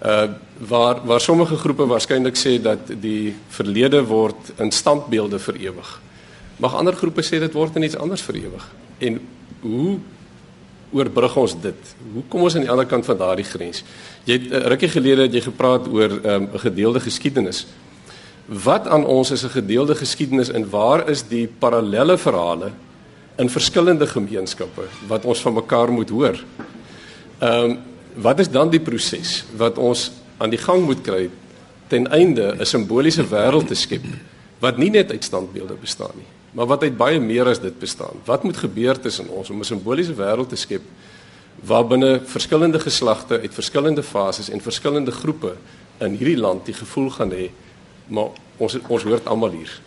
[0.04, 0.28] uh
[0.58, 6.00] waar waar sommige groepe waarskynlik sê dat die verlede word in standbeelde vir ewig.
[6.56, 8.64] Mag ander groepe sê dit word in iets anders vir ewig.
[8.98, 9.20] En
[9.60, 9.98] hoe
[10.92, 11.94] oorbrug ons dit?
[12.12, 13.84] Hoe kom ons aan die ander kant van daardie grens?
[14.24, 17.66] Jy het uh, rukkie gelede het jy gepraat oor 'n um, gedeelde geskiedenis.
[18.46, 22.70] Wat aan ons is 'n gedeelde geskiedenis en waar is die parallelle verhale
[23.36, 26.44] in verskillende gemeenskappe wat ons van mekaar moet hoor?
[27.38, 27.78] Ehm um,
[28.14, 31.30] wat is dan die proses wat ons aan die gang moet kry
[31.86, 34.04] ten einde 'n simboliese wêreld te skep
[34.58, 38.16] wat nie net uit standbeelde bestaan nie, maar wat uit baie meer as dit bestaan.
[38.24, 40.82] Wat moet gebeur tussen ons om 'n simboliese wêreld te skep
[41.64, 45.56] waarbinne verskillende geslagte uit verskillende fases en verskillende groepe
[45.98, 47.50] in hierdie land die gevoel gaan hê
[48.06, 49.80] maar ons ons hoort almal hier.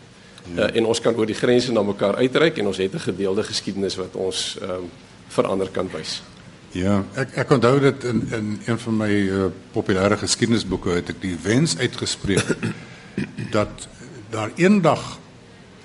[0.55, 3.43] Uh, en ons kan oor die grense na mekaar uitreik en ons het 'n gedeelde
[3.43, 4.89] geskiedenis wat ons ehm um,
[5.27, 6.21] verander kan wys.
[6.71, 11.21] Ja, ek ek onthou dit in in een van my uh, populêre geskiedenisboeke het ek
[11.21, 12.45] die wens uitgespreek
[13.58, 13.88] dat
[14.29, 15.19] daar eendag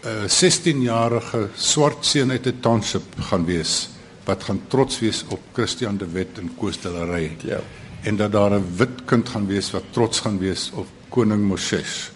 [0.05, 3.89] 'n uh, 16-jarige swart seun uit 'n township gaan wees
[4.25, 7.37] wat gaan trots wees op Christian de Wet en Koostelery.
[7.45, 7.61] Ja.
[8.03, 12.14] En dat daar 'n wit kind gaan wees wat trots gaan wees op koning Moses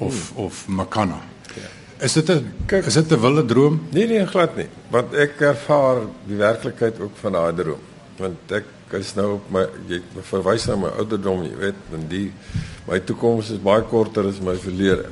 [0.00, 0.44] of hmm.
[0.44, 1.20] of Makana.
[1.54, 1.68] Ja.
[2.04, 2.52] Is dit 'n
[2.86, 3.80] is dit 'n wilde droom?
[3.90, 4.68] Nee nee, glad nie.
[4.88, 7.82] Want ek ervaar die werklikheid ook van daai droom.
[8.16, 8.64] Want ek
[8.98, 12.32] is nou op my jy verwys na my ouderdom, jy weet, en die
[12.88, 15.06] my toekoms is baie korter as my verlede.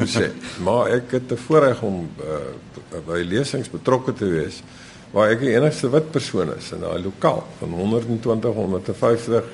[0.00, 0.30] jy sê,
[0.64, 4.62] maar ek het te voorreg om uh, by lesings betrokke te wees
[5.12, 9.44] waar ek die enigste wit persoon is in daai lokaal van 120 150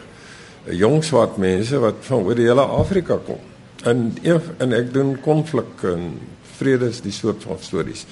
[0.80, 3.42] jong swart mense wat van oor die hele Afrika kom.
[3.84, 4.12] En
[4.58, 6.14] en ek doen konflik en
[6.56, 8.06] vrede is die soort van stories.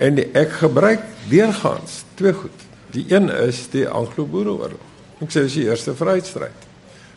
[0.00, 2.66] En die, ek gebruik deurgaans twee goed.
[2.94, 4.86] Die een is die Anglo-Boereoorlog.
[5.20, 6.68] Ek sê dis die eerste vryheidsstryd.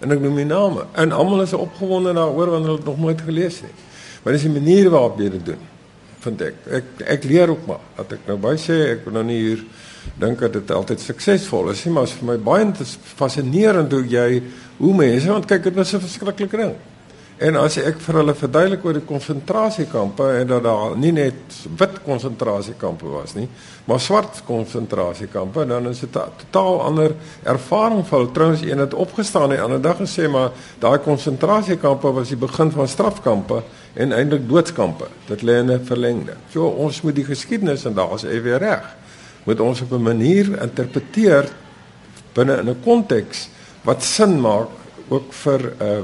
[0.04, 0.88] En ek noem die name.
[1.00, 3.72] En almal is opgewonde daaroor want hulle het nog nooit gelees nie.
[4.24, 5.64] Maar dis die manier waarop jy dit doen.
[6.24, 6.60] Vind ek.
[6.80, 7.84] Ek ek leer ook maar.
[7.96, 9.64] Dat ek nou baie sê ek wil nou nie hier
[10.20, 14.28] dink dat dit altyd suksesvol is nie, maar is vir my baie fascinerend hoe jy
[14.82, 16.76] hoe mense want kyk dit was 'n verskriklike ding.
[17.38, 21.96] En as ek vir hulle verduidelik oor die konsentrasiekampe en dat daar nie net wit
[22.06, 23.48] konsentrasiekampe was nie,
[23.86, 28.32] maar swart konsentrasiekampe, dan is dit 'n totaal ander ervaring vir hulle.
[28.32, 32.72] Trouens een het opgestaan die ander dag en sê maar daai konsentrasiekampe was die begin
[32.72, 35.06] van strafkampe en eintlik doodskampe.
[35.28, 36.36] Dit lê in 'n verlengde.
[36.52, 39.04] So ons moet die geskiedenis en daar is hy weer reg
[39.44, 41.50] moet ons op 'n manier interpreteer
[42.34, 43.50] binne in 'n konteks
[43.82, 44.68] wat sin maak
[45.08, 46.02] ook vir uh,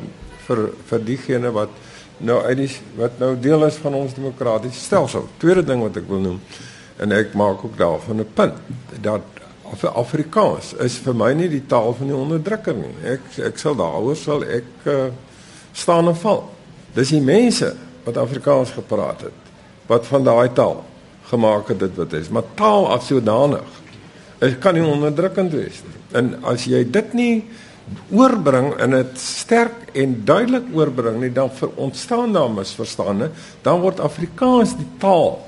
[0.49, 1.69] vir vir diegene wat
[2.19, 5.29] nou uit wat nou deel is van ons demokratiese stelsel.
[5.39, 6.39] Tweede ding wat ek wil noem
[6.99, 8.55] en ek maak ook daarvan 'n punt
[9.01, 9.39] dat
[9.71, 12.93] of Afrikaans is vir my nie die taal van die onderdrukker nie.
[13.03, 15.09] Ek ek sal daaroor sal ek uh,
[15.73, 16.43] staan en val.
[16.95, 19.47] Dis die mense wat Afrikaans gepraat het
[19.88, 20.83] wat van daai taal
[21.29, 22.29] gemaak het dit wat is.
[22.29, 23.77] Maar taal as sodanig
[24.39, 25.97] is kan nie onderdrukkend wees nie.
[26.17, 27.33] En as jy dit nie
[28.13, 33.30] oorbring en dit sterk en duidelik oorbring nie, dan vir ontstaan daar misverstande,
[33.65, 35.39] dan word Afrikaans die taal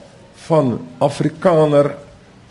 [0.48, 1.94] van Afrikaner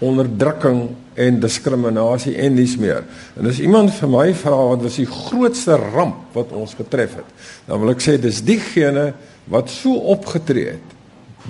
[0.00, 0.88] onderdrukking
[1.20, 3.04] en diskriminasie en niks meer.
[3.36, 7.34] En as iemand vir my vra wat was die grootste ramp wat ons getref het,
[7.66, 9.10] dan wil ek sê dis diegene
[9.50, 10.96] wat so opgetree het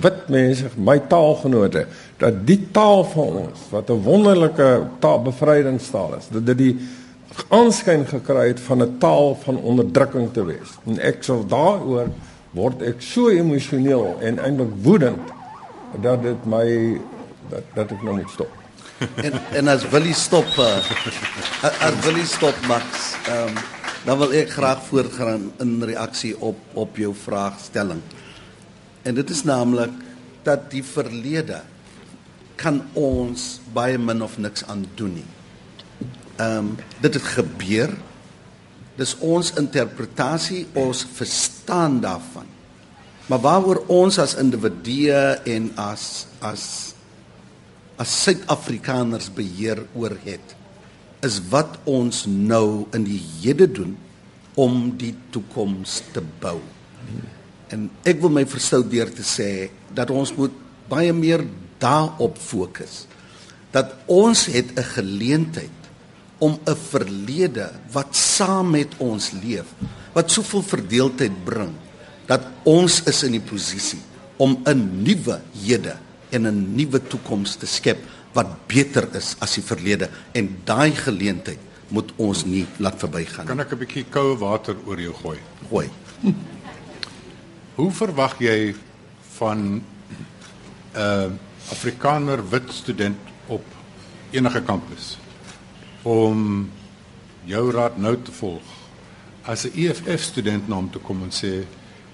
[0.01, 1.85] wit mense, my taalgenote,
[2.21, 6.75] dat die taal van ons wat 'n wonderlike taalbevrydingstaal is, dat dit die
[7.49, 10.69] aanskyn gekry het van 'n taal van onderdrukking te wees.
[10.85, 12.07] En ek sal daaroor
[12.51, 15.31] word ek so emosioneel en eintlik woedend
[16.01, 16.99] dat dit my
[17.49, 18.51] dat dat ek nou moet stop.
[19.25, 20.77] en en as wil jy stop uh,
[21.87, 23.15] as wil jy stop Max.
[23.27, 23.55] Ehm um,
[24.05, 28.01] dan wil ek graag voortgaan in reaksie op op jou vraagstelling.
[29.01, 29.93] En dit is naamlik
[30.43, 31.61] dat die verlede
[32.55, 35.29] kan ons baie min of niks aan doen nie.
[36.37, 37.93] Ehm um, dit het gebeur.
[38.95, 42.45] Dis ons interpretasie, ons verstaan daarvan.
[43.25, 46.65] Maar waaroor ons as individue en as as
[48.01, 50.55] as Suid-Afrikaners beheer oor het,
[51.21, 53.93] is wat ons nou in die hede doen
[54.57, 56.57] om die toekoms te bou.
[57.71, 60.55] En ek wil my verstou deur te sê dat ons moet
[60.91, 61.45] baie meer
[61.81, 63.05] daarop fokus.
[63.71, 65.80] Dat ons het 'n geleentheid
[66.41, 69.69] om 'n verlede wat saam met ons leef,
[70.13, 71.73] wat soveel verdeeldheid bring,
[72.25, 74.01] dat ons is in die posisie
[74.37, 75.95] om 'n nuwe hede
[76.29, 77.99] en 'n nuwe toekoms te skep
[78.33, 83.47] wat beter is as die verlede en daai geleentheid moet ons nie laat verbygaan nie.
[83.47, 85.39] Kan ek 'n bietjie koue water oor jou gooi?
[85.69, 85.89] Gooi.
[87.75, 88.75] Hoe verwag jy
[89.37, 89.83] van 'n
[90.95, 91.29] uh,
[91.71, 93.63] Afrikaner wit student op
[94.31, 95.20] enige kampus
[96.03, 96.69] om
[97.45, 98.63] jou raad nou te volg?
[99.45, 101.65] As 'n EFF student na hom toe kom en sê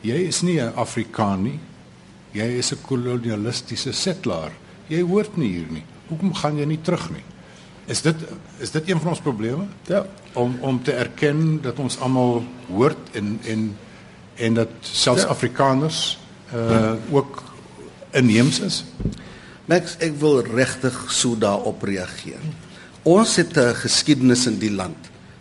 [0.01, 1.59] jy is nie 'n Afrikaan nie.
[2.31, 4.51] Jy is 'n kolonialistiese settler.
[4.87, 5.83] Jy hoort nie hier nie.
[6.07, 7.23] Hoekom gaan jy nie terug nie?
[7.87, 8.15] Is dit
[8.59, 9.65] is dit een van ons probleme?
[9.87, 13.77] Ja, om om te erken dat ons almal hoort en en
[14.35, 15.27] en dat selfs ja.
[15.27, 16.19] Afrikaners
[16.53, 17.43] uh ook
[18.11, 18.85] inheems is.
[19.65, 22.39] Max, ek wil regtig so daarop reageer.
[23.07, 24.97] Ons het 'n geskiedenis in die land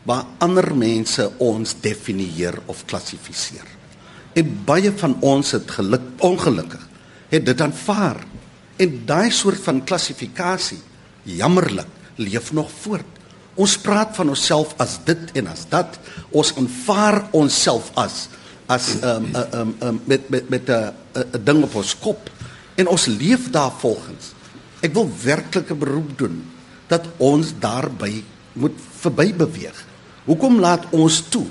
[0.06, 3.66] waar ander mense ons definieer of klassifiseer.
[4.34, 6.88] En baie van ons het geluk ongelukkig
[7.28, 8.16] het dit aanvaar.
[8.76, 10.78] En daai soort van klassifikasie
[11.22, 13.18] jammerlik leef nog voort.
[13.54, 15.98] Ons praat van onsself as dit en as dat.
[16.30, 18.28] Ons aanvaar onsself as
[18.66, 22.30] as um um um met met met 'n ding op ons kop
[22.74, 24.34] en ons leef daar volgens.
[24.80, 26.55] Ek wil werklik 'n beroep doen
[26.88, 28.22] dat ons daarby
[28.52, 29.84] moet verby beweeg.
[30.24, 31.46] Hoekom laat ons toe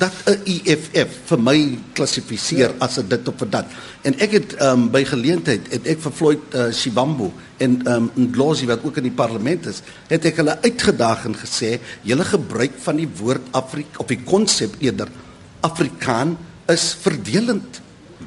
[0.00, 3.66] dat 'n EFF vir my klassifiseer as 'n dit of vir dat.
[4.02, 8.66] En ek het um, by geleentheid het ek vir Floyd uh, Shibambo en um, Ndlozi
[8.66, 12.96] wat ook in die parlement is, het ek hulle uitgedaag en gesê, julle gebruik van
[12.96, 15.08] die woord Afrika of die konsep eerder
[15.60, 17.80] Afrikaan is verdelend.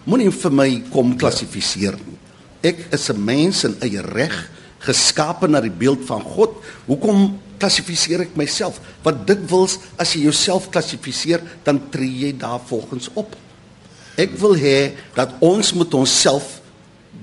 [0.06, 2.20] Moenie vir my kom klassifiseer nie.
[2.62, 4.50] Ek is 'n mens in eie reg,
[4.84, 6.58] geskape na die beeld van God.
[6.88, 8.80] Hoekom klassifiseer ek myself?
[9.06, 13.36] Want dit wils as jy jouself klassifiseer, dan tree jy daar volgens op.
[14.20, 16.60] Ek wil hê dat ons moet onsself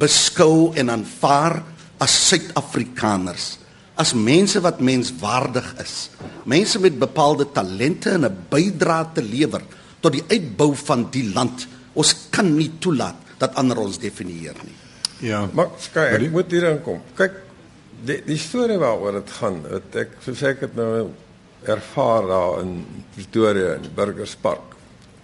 [0.01, 1.61] beskou en aanvaar
[2.01, 3.59] as Suid-Afrikaners,
[4.01, 6.09] as mense wat menswaardig is,
[6.49, 9.62] mense met bepaalde talente en 'n bydrae te lewer
[10.01, 11.66] tot die uitbou van die land.
[11.92, 14.77] Ons kan nie toelaat dat ander ons definieer nie.
[15.20, 17.01] Ja, maar kyk, ek moet hier aankom.
[17.14, 17.33] Kyk,
[18.06, 21.10] die die storie waaroor dit gaan, wat ek soos ek het nou
[21.68, 22.84] ervaar daar in
[23.14, 24.76] Pretoria in Burgerspark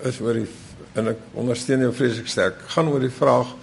[0.04, 0.48] is oor die
[0.96, 3.54] en ek ondersteun jou vreeslik sterk gaan oor die vraag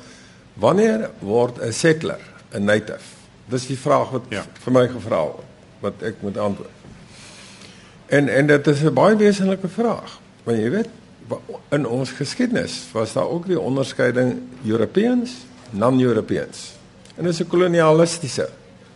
[0.62, 2.22] wanneer word 'n settler
[2.54, 3.06] 'n native?
[3.50, 4.46] Dis die vraag wat ja.
[4.66, 5.46] vir my gevra word
[5.82, 6.70] wat ek moet antwoord.
[8.08, 10.90] En en dit is 'n baie wesenlike vraag want jy weet
[11.72, 16.74] in ons geskiedenis was daar ook die onderskeiding Europeans non-Europeans.
[17.16, 18.50] En dit is 'n kolonialistiese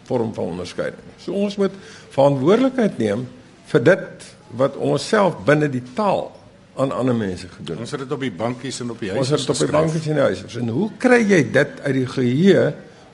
[0.07, 1.13] vorm van onderskeiding.
[1.21, 1.75] So ons moet
[2.15, 3.27] verantwoordelikheid neem
[3.71, 6.31] vir dit wat ons self binne die taal
[6.77, 7.81] aan ander mense gedoen.
[7.83, 9.23] Ons het dit op die bankies en op die huise.
[9.23, 10.47] Ons het dit op die bankies en die huise.
[10.61, 12.65] En hoe kry jy dit uit die geheue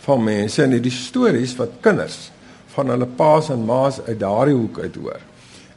[0.04, 2.20] van mense en hierdie stories wat kinders
[2.74, 5.24] van hulle paas en maas uit daardie hoek uit hoor?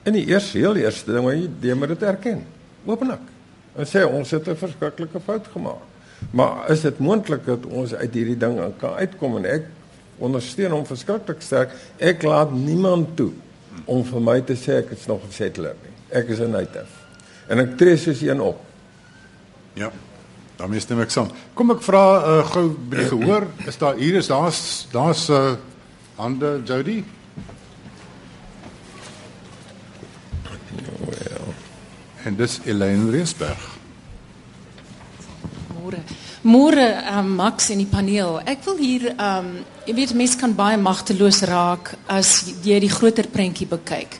[0.06, 2.42] In die eerste heel eerste ding wat jy jy moet dit erken.
[2.86, 3.32] Openlik.
[3.76, 5.82] En sê ons het 'n verskriklike fout gemaak.
[6.30, 9.64] Maar is dit moontlik dat ons uit hierdie ding kan uitkom en ek
[10.18, 11.74] ondersteun hom verskriklik sterk.
[11.98, 13.32] Ek laat niemand toe
[13.84, 15.94] om vir my te sê ek is nog 'n settler nie.
[16.10, 16.92] Ek is 'n native.
[17.48, 18.60] En ek tree soos een op.
[19.74, 19.92] Ja.
[20.56, 21.28] Dan mis net ek saam.
[21.54, 25.32] Kom ek vra uh, gou by die gehoor, is daar hier is daar's daar's 'n
[25.32, 25.56] uh,
[26.16, 27.04] hande Jody?
[31.04, 31.54] Well.
[32.24, 33.76] En dis Elaine Riesberg.
[35.76, 36.00] Môre.
[36.46, 38.36] Môre um, Max en die paneel.
[38.46, 39.48] Ek wil hier um
[39.86, 44.14] jy weet mense kan baie magteloos raak as jy die groter prentjie bekyk.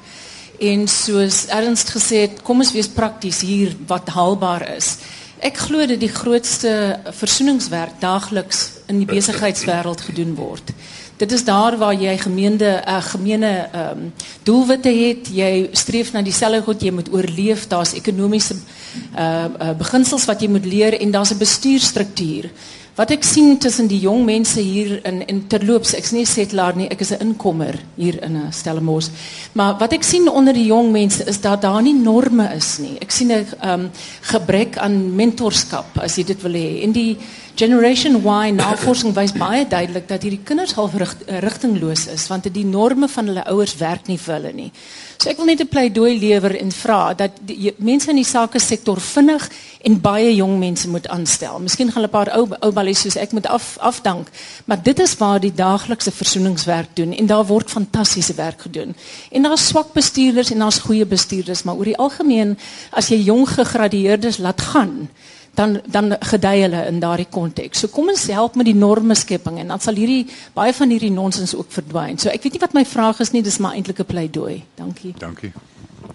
[0.59, 4.97] En soos Ernst gesê het, kom ons wees prakties hier wat haalbaar is.
[5.39, 6.73] Ek glo dat die grootste
[7.15, 10.75] versoeningswerk daagliks in die besigheidswêreld gedoen word.
[11.17, 16.23] Dit is daar waar jy gemeende uh, gemeene ehm um, doelwitte het, jy streef na
[16.23, 21.11] dieselfde goed, jy moet oorleef, daar's ekonomiese uh, uh beginsels wat jy moet leer en
[21.11, 22.51] daar's 'n bestuurstruktuur.
[22.97, 26.77] Wat ek sien tussen die jong mense hier in in terloops, ek's nie 'n settelaar
[26.77, 29.11] nie, ek is 'n inkomer hier in 'n Stellenbosch.
[29.53, 32.97] Maar wat ek sien onder die jong mense is dat daar nie norme is nie.
[33.01, 33.91] Ek sien 'n um,
[34.23, 36.81] gebrek aan mentorskap as jy dit wil hê.
[36.83, 37.19] In die
[37.57, 43.09] Generation Y navorsing wys baie duidelik dat hierdie kinders half rigtingloos is want die norme
[43.09, 44.73] van hulle ouers werk nie vir hulle nie.
[45.17, 48.59] So ek wil net 'n pleidooi lewer en vra dat die, mense in die sake
[48.61, 49.49] sektor vinnig
[49.87, 51.61] en baie jong mense moet aanstel.
[51.63, 54.29] Miskien gaan 'n paar ou ou ballies soos ek moet af afdank,
[54.65, 58.95] maar dit is waar die daaglikse versoeningswerk doen en daar word fantastiese werk gedoen.
[59.31, 62.59] En daar's swak bestuurders en daar's goeie bestuurders, maar oor die algemeen
[62.91, 65.09] as jy jong gegradueerdes laat gaan,
[65.55, 67.79] dan dan gedei hulle in daardie konteks.
[67.79, 71.13] So kom ons help met die norme skepping en dan sal hierdie baie van hierdie
[71.13, 72.19] nonsens ook verdwyn.
[72.19, 74.63] So ek weet nie wat my vraag is nie, dis maar eintlik 'n pleidooi.
[74.75, 75.15] Dankie.
[75.19, 75.53] Dankie.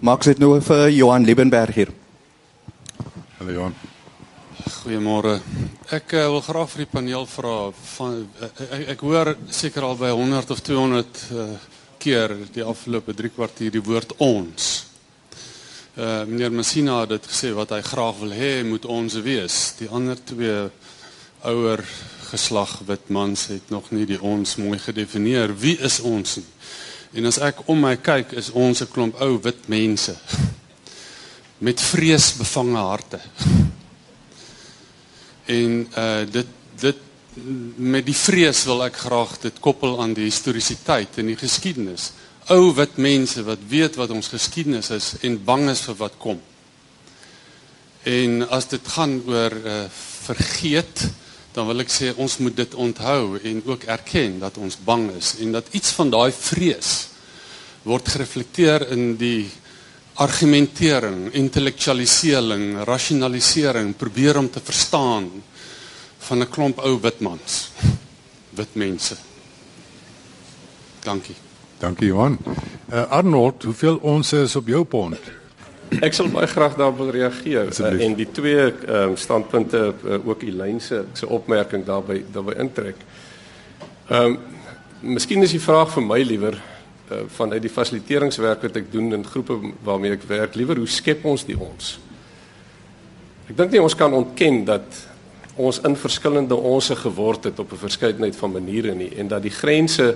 [0.00, 2.01] Maak dit nou vir Johan Liebenberg hier.
[3.42, 3.74] Hallo Johan.
[4.70, 5.32] Goeiemôre.
[5.90, 9.98] Ek uh, wil graag vir die paneel vra van uh, ek, ek hoor seker al
[9.98, 11.46] by 100 of 200 uh,
[11.98, 14.68] keer die afgelope 3 kwartier die woord ons.
[15.96, 19.58] Uh, meneer Messina het dit gesê wat hy graag wil hê moet ons wees.
[19.82, 20.70] Die ander twee
[21.42, 21.82] ouer
[22.30, 25.58] geslag wit mans het nog nie die ons mooi gedefinieer.
[25.58, 26.38] Wie is ons?
[27.10, 30.14] En as ek om my kyk, is ons 'n klomp ou wit mense
[31.62, 33.20] met vreesbevange harte.
[35.46, 37.08] En uh dit dit
[37.76, 42.10] met die vrees wil ek graag dit koppel aan die historiesiteit en die geskiedenis
[42.52, 46.40] ou wit mense wat weet wat ons geskiedenis is en bang is vir wat kom.
[48.02, 49.76] En as dit gaan oor uh,
[50.26, 51.04] vergeet,
[51.54, 55.36] dan wil ek sê ons moet dit onthou en ook erken dat ons bang is
[55.44, 56.92] en dat iets van daai vrees
[57.86, 59.46] word gereflekteer in die
[60.14, 65.30] argumentering, intellektualisering, rasionalisering, probeer om te verstaan
[66.18, 67.70] van 'n klomp ou wit mans,
[68.50, 69.16] wit mense.
[71.02, 71.34] Dankie.
[71.78, 72.38] Dankie Johan.
[72.92, 75.18] Uh, Arnold, hoeveel ons is op jou pond?
[76.00, 80.80] Ek sal baie graag daarop reageer uh, en die twee um, standpunte uh, ook Elyn
[80.80, 82.96] se se opmerking daarbey daarbey intrek.
[84.08, 84.38] Ehm um,
[85.02, 86.54] Miskien is die vraag vir my liewer
[87.10, 91.24] uh, vanuit die fasiliteringswerk wat ek doen in groepe waarmee ek werk, liewer hoe skep
[91.24, 91.98] ons die ons?
[93.48, 95.00] Ek dink nie ons kan ontken dat
[95.60, 99.50] ons in verskillende onsse geword het op 'n verskeidenheid van maniere nie en dat die
[99.52, 100.14] grense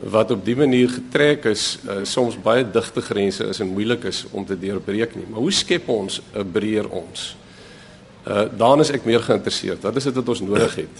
[0.00, 4.24] wat op die manier getrek is uh, soms baie digte grense is en moeilik is
[4.30, 5.24] om te deurbreek nie.
[5.30, 7.36] Maar hoe skep ons 'n breër ons?
[8.26, 9.82] Uh dan is ek meer geïnteresseerd.
[9.82, 10.96] Wat is dit wat ons nodig het?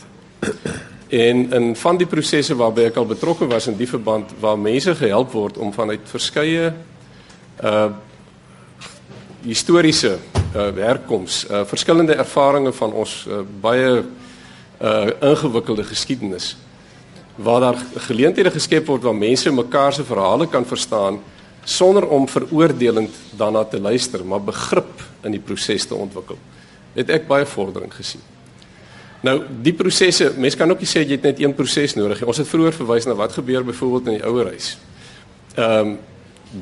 [1.09, 4.95] En in van die prosesse waarby ek al betrokke was in die verband waar mense
[4.95, 6.73] gehelp word om vanuit verskeie
[7.63, 7.89] uh
[9.47, 10.17] historiese
[10.57, 16.57] uh herkoms, uh verskillende ervarings van ons uh, baie uh ingewikkelde geskiedenis
[17.37, 17.79] waar daar
[18.09, 21.21] geleenthede geskep word waar mense mekaar se verhale kan verstaan
[21.65, 26.39] sonder om veroordelend daarna te luister, maar begrip in die proses te ontwikkel.
[26.95, 28.23] Het ek baie vordering gesien.
[29.27, 32.29] Nou, die prosesse, mense kan ook nie sê jy het net een proses nodig nie.
[32.31, 34.77] Ons het vroeër verwys na wat gebeur byvoorbeeld in die ouer huis.
[35.57, 35.97] Ehm um,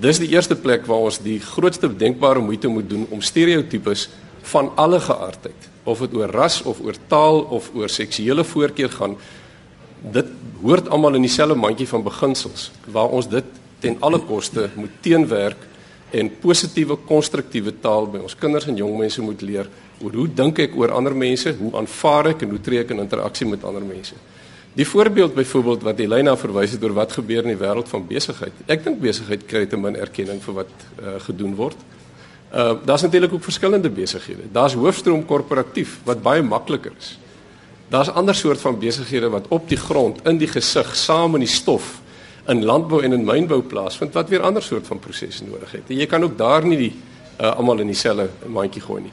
[0.01, 4.07] dis die eerste plek waar ons die grootste denkbare moeite moet doen om stereotypes
[4.49, 9.19] van alle geaardheid, of dit oor ras of oor taal of oor seksuele voorkeur gaan,
[10.17, 13.45] dit hoort almal in dieselfde mandjie van beginsels waar ons dit
[13.85, 15.69] ten alle koste moet teenwerk
[16.11, 19.69] en positiewe konstruktiewe taal by ons kinders en jong mense moet leer
[20.03, 23.03] oor hoe dink ek oor ander mense, hoe aanvaar ek en hoe tree ek in
[23.05, 24.15] interaksie met ander mense.
[24.75, 28.65] Die voorbeeld byvoorbeeld wat Elena verwys het oor wat gebeur in die wêreld van besigheid.
[28.67, 31.79] Ek dink besigheid kry te min erkenning vir wat uh, gedoen word.
[32.51, 34.49] Uh daar's natuurlik ook verskillende besighede.
[34.53, 37.15] Daar's hoofstroom korporatief wat baie makliker is.
[37.89, 41.51] Daar's ander soort van besighede wat op die grond, in die gesig, saam in die
[41.51, 42.01] stof
[42.47, 45.89] in landbou en in mynbou plaasvind wat weer ander soort van prosesse nodig het.
[45.89, 49.13] En jy kan ook daar nie die uh, almal in dieselfde mandjie gooi nie.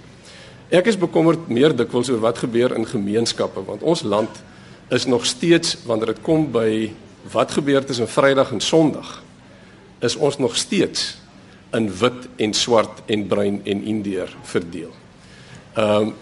[0.72, 4.38] Ek is bekommerd meer dikwels oor wat gebeur in gemeenskappe want ons land
[4.96, 6.94] is nog steeds wanneer dit kom by
[7.34, 9.18] wat gebeur tussen Vrydag en Sondag
[10.00, 11.18] is ons nog steeds
[11.76, 14.94] in wit en swart en bruin en indier verdeel.
[15.76, 16.14] Ehm um,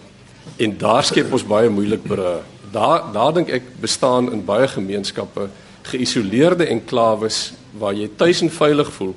[0.56, 2.40] en daar skep ons baie moeilik bru.
[2.72, 5.46] Daar daar dink ek bestaan in baie gemeenskappe
[5.92, 9.14] geïsoleerde enklawes waar jy tuis en veilig voel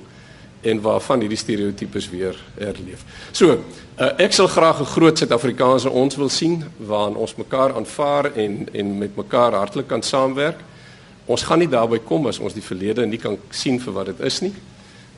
[0.62, 3.02] en waarvan hierdie stereotypes weer herleef.
[3.32, 3.64] So,
[3.98, 8.68] uh, ek sal graag 'n groot Suid-Afrikaanse ons wil sien waarin ons mekaar aanvaar en
[8.72, 10.60] en met mekaar hartlik kan saamwerk.
[11.26, 14.20] Ons gaan nie daarby kom as ons die verlede nie kan sien vir wat dit
[14.20, 14.54] is nie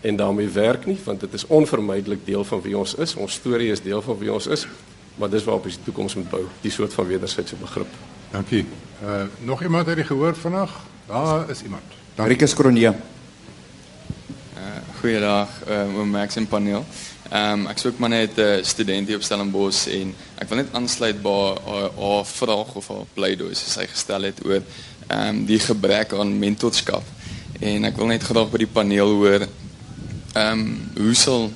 [0.01, 3.15] en daarmee werk nie want dit is onvermydelik deel van wie ons is.
[3.15, 4.67] Ons storie is deel van wie ons is
[5.15, 7.99] maar dis waarop ons die toekoms moet bou, die soort van wederwysige begrip.
[8.31, 8.65] Dankie.
[9.03, 10.69] Uh nog iemand het gehoor vanaand?
[11.07, 11.83] Daar is iemand.
[12.15, 12.91] Rikus Kronie.
[14.95, 16.85] Goeiedag, uh oom Max en paneel.
[17.29, 20.57] Ehm um, ek soek maar net 'n uh, student hier op Stellenbosch en ek wil
[20.61, 21.33] net aansluit by
[21.99, 26.39] haar vraag of haar pleidooi soos sy gestel het oor ehm um, die gebrek aan
[26.39, 27.03] mentorskap.
[27.59, 30.63] En ek wil net graag by die paneel hoor ehm um,
[30.95, 31.51] hoe sal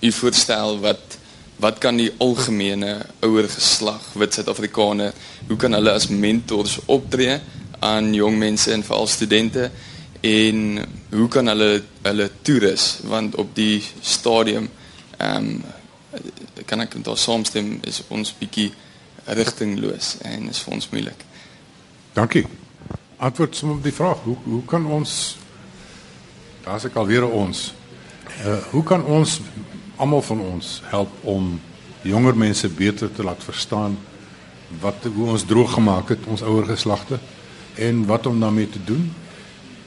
[0.00, 1.16] u voorstel wat
[1.64, 5.12] wat kan die algemene ouer geslag wit Suid-Afrikaner
[5.48, 7.40] hoe kan hulle as mentors optree
[7.80, 9.70] aan jong mense en veral studente
[10.22, 14.68] en hoe kan hulle hulle toerus want op die stadium
[15.18, 15.62] ehm um,
[16.68, 18.68] kan ek daar saamstem is ons bietjie
[19.24, 21.24] rigtingloos en is vir ons moeilik.
[22.12, 22.44] Dankie.
[23.16, 25.36] Antwoord sommer op die vraag, hoe hoe kan ons
[26.64, 27.72] daar's ek alweer ons.
[28.44, 29.40] Uh hoe kan ons
[29.96, 31.54] almal van ons help om
[32.02, 33.96] jonger mense beter te laat verstaan
[34.80, 37.18] wat hoe ons droog gemaak het ons ouer geslagte
[37.74, 39.10] en wat om daarmee te doen.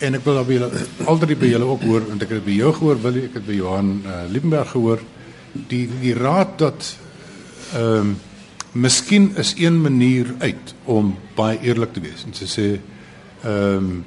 [0.03, 0.69] En ek wil dan julle
[1.07, 3.55] altyd by julle ook hoor want ek het by jou gehoor wil ek het by
[3.55, 5.03] Johan uh, Liebenberg gehoor
[5.71, 6.95] die die raad dat
[7.73, 8.15] ehm um,
[8.75, 14.03] miskien is een manier uit om baie eerlik te wees en te sê ehm um,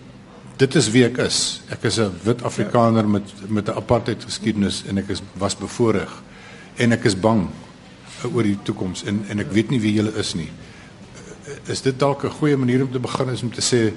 [0.59, 1.63] dit is wie ek is.
[1.71, 6.13] Ek is 'n wit Afrikaner met met 'n apartheid geskiedenis en ek is was bevoordeel
[6.77, 7.49] en ek is bang
[8.33, 10.51] oor die toekoms en en ek weet nie wie julle is nie.
[11.67, 13.93] Is dit dalk 'n goeie manier om te begin is om te sê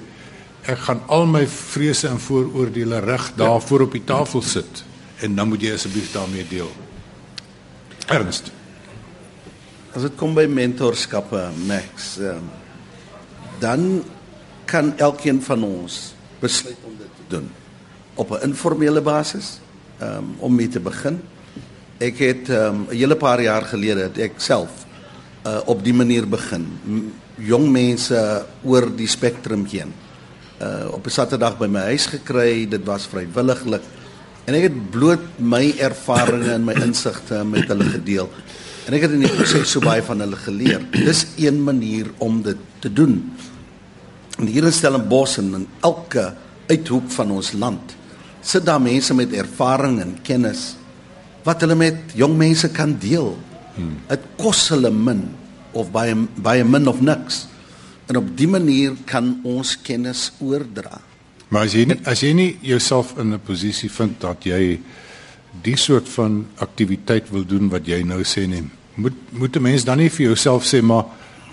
[0.62, 4.84] ek gaan al my vrese en vooroordeele reg daar voor op die tafel sit
[5.22, 6.70] en dan moet jy asseblief daarmee deel.
[8.10, 8.50] Ernst.
[9.94, 12.48] As dit kom by mentorskappe, Max, um,
[13.62, 14.02] dan
[14.66, 17.50] kan elkeen van ons besluit om dit te doen
[18.14, 19.60] op 'n informele basis
[20.02, 21.20] um, om mee te begin.
[21.98, 24.70] Ek het um, 'n hele paar jaar gelede ek self
[25.46, 26.66] uh, op die manier begin
[27.34, 29.92] jong mense oor die spektrum heen.
[30.62, 33.82] Uh, op 'n Saterdag by my huis gekry, dit was vrywilliglik
[34.44, 38.30] En ek het bloot my ervarings en my insigte met hulle gedeel.
[38.88, 40.82] En ek het in die proses so baie van hulle geleer.
[40.90, 43.20] Dis een manier om dit te doen.
[44.40, 46.32] En hier in Stellenbosch en in elke
[46.70, 47.98] uithoek van ons land
[48.42, 50.72] sit daar mense met ervaring en kennis
[51.46, 53.36] wat hulle met jong mense kan deel.
[54.08, 55.28] Dit kos hulle min
[55.78, 57.44] of baie baie min of niks.
[58.12, 60.98] En op dië manier kan ons kennis oordra.
[61.48, 64.80] Maar as jy nie, as jy nie jouself in 'n posisie vind dat jy
[65.62, 69.84] die soort van aktiwiteit wil doen wat jy nou sê nie, moet moet 'n mens
[69.84, 71.04] dan nie vir jouself sê maar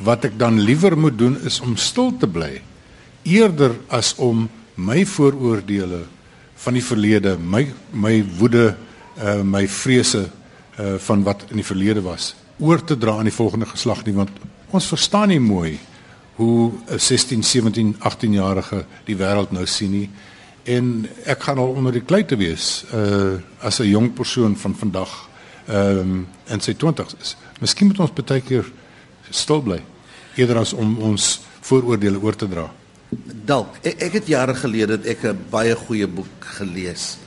[0.03, 2.62] wat ek dan liewer moet doen is om stil te bly
[3.24, 6.03] eerder as om my vooroordeele
[6.55, 8.76] van die verlede, my my woede,
[9.24, 10.30] uh, my vrese
[10.80, 14.16] uh, van wat in die verlede was, oor te dra aan die volgende geslag nie
[14.16, 14.30] want
[14.72, 15.80] ons verstaan nie mooi
[16.40, 20.10] hoe 'n 16, 17, 18 jarige die wêreld nou sien nie.
[20.64, 24.76] En ek gaan al onder die klei te wees uh as 'n jong persoon van
[24.76, 25.30] vandag
[25.68, 27.36] ehm um, in sy 20's is.
[27.60, 28.72] Miskien moet ons baie keer
[29.30, 29.82] stil bly
[30.36, 32.72] eerder as om ons vooroordeele oor te dra.
[33.46, 37.18] Dalk ek, ek het jare gelede het ek 'n baie goeie boek gelees.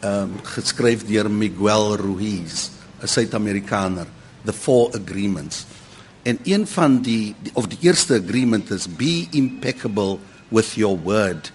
[0.00, 2.70] Ehm um, geskryf deur Miguel Ruiz,
[3.02, 4.06] 'n Suid-Amerikaner,
[4.44, 5.66] The Four Agreements.
[6.24, 10.18] En een van die of die eerste agreement is be impeccable
[10.48, 11.52] with your word.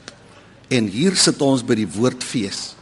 [0.69, 2.75] En hier sit ons by die woordfees.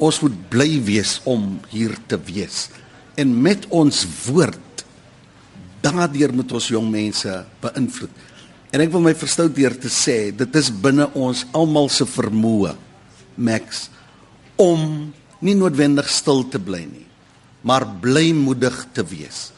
[0.00, 2.70] Ons moet bly wees om hier te wees.
[3.20, 4.84] En met ons woord
[5.84, 8.22] daardeur moet ons jong mense beïnvloed.
[8.72, 12.72] En ek wil my verstout deur te sê dit is binne ons almal se vermoë
[13.36, 13.88] Max
[14.56, 15.10] om
[15.44, 17.06] nie noodwendig stil te bly nie,
[17.66, 19.50] maar blymoedig te wees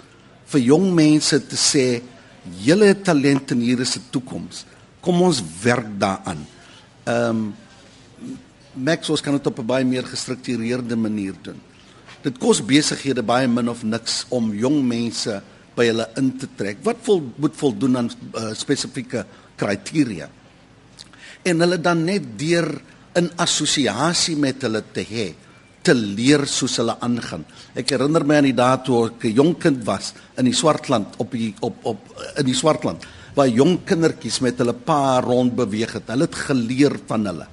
[0.52, 2.02] vir jong mense te sê
[2.62, 4.64] julle talent en hier is 'n toekoms.
[5.00, 6.46] Kom ons werk daaraan.
[7.04, 7.54] Ehm um,
[8.76, 11.60] Max ons kan dit op 'n baie meer gestruktureerde manier doen.
[12.22, 15.42] Dit kos besighede baie min of niks om jong mense
[15.74, 16.76] by hulle in te trek.
[16.82, 19.26] Wat vol, moet voldoen aan uh, spesifieke
[19.56, 20.28] kriteria?
[21.42, 22.80] En hulle dan net deur
[23.14, 25.34] in assosiasie met hulle te hê
[25.86, 27.44] te leer soos hulle aangaan.
[27.78, 31.06] Ek herinner my aan die dae toe ek 'n jong kind was in die Swartland
[31.18, 31.98] op die op op
[32.36, 36.08] in die Swartland waar jong kindertjies met hulle pa rond beweeg het.
[36.08, 37.46] Hulle het geleer van hulle.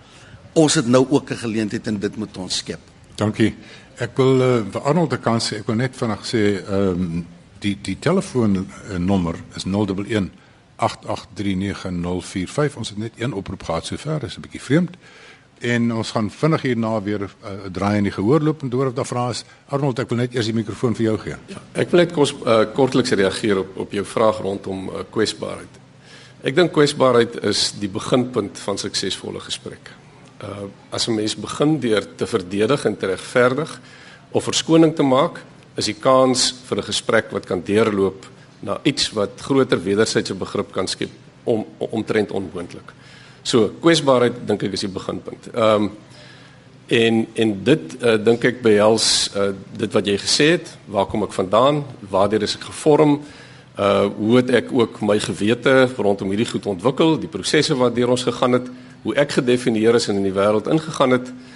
[0.53, 2.79] Ons het nou ook 'n geleentheid en dit moet ons skep.
[3.15, 3.55] Dankie.
[3.97, 7.25] Ek wil uh, vir Arnold de kan sê ek wil net vanaand sê ehm um,
[7.59, 10.29] die die telefoonnommer is 011
[10.75, 12.75] 8839045.
[12.75, 14.97] Ons het net een oproep gehad sover, dis 'n bietjie vreemd.
[15.59, 18.87] En ons gaan vinnig hierna weer 'n uh, draai in die gehoor loop en deur
[18.87, 19.45] of daar vra is.
[19.67, 21.35] Arnold, ek wil net eers die mikrofoon vir jou gee.
[21.47, 25.79] Ja, ek wil net kos uh, kortliks reageer op op jou vraag rondom uh, kwesbaarheid.
[26.43, 29.91] Ek dink kwesbaarheid is die beginpunt van suksesvolle gesprekke.
[30.43, 33.79] Uh as 'n mens begin deur te verdedig en te regverdig
[34.31, 35.39] of verskoning te maak,
[35.75, 38.25] is die kans vir 'n gesprek wat kan deurloop
[38.59, 41.11] na iets wat groter wederwysige begrip kan skep
[41.43, 42.93] om omtrent onmoontlik.
[43.43, 45.51] So kwesbaarheid dink ek is die beginpunt.
[45.53, 45.91] Ehm um,
[46.93, 49.05] en en dit uh, dink ek behels
[49.39, 51.79] uh, dit wat jy gesê het, waar kom ek vandaan?
[52.11, 53.21] Waardeur is ek gevorm?
[53.79, 58.11] Uh hoe het ek ook my gewete rondom hierdie goed ontwikkel, die prosesse wat deur
[58.13, 58.67] ons gegaan het,
[59.07, 61.31] hoe ek gedefinieer is en in die wêreld ingegaan het?
[61.31, 61.52] Uh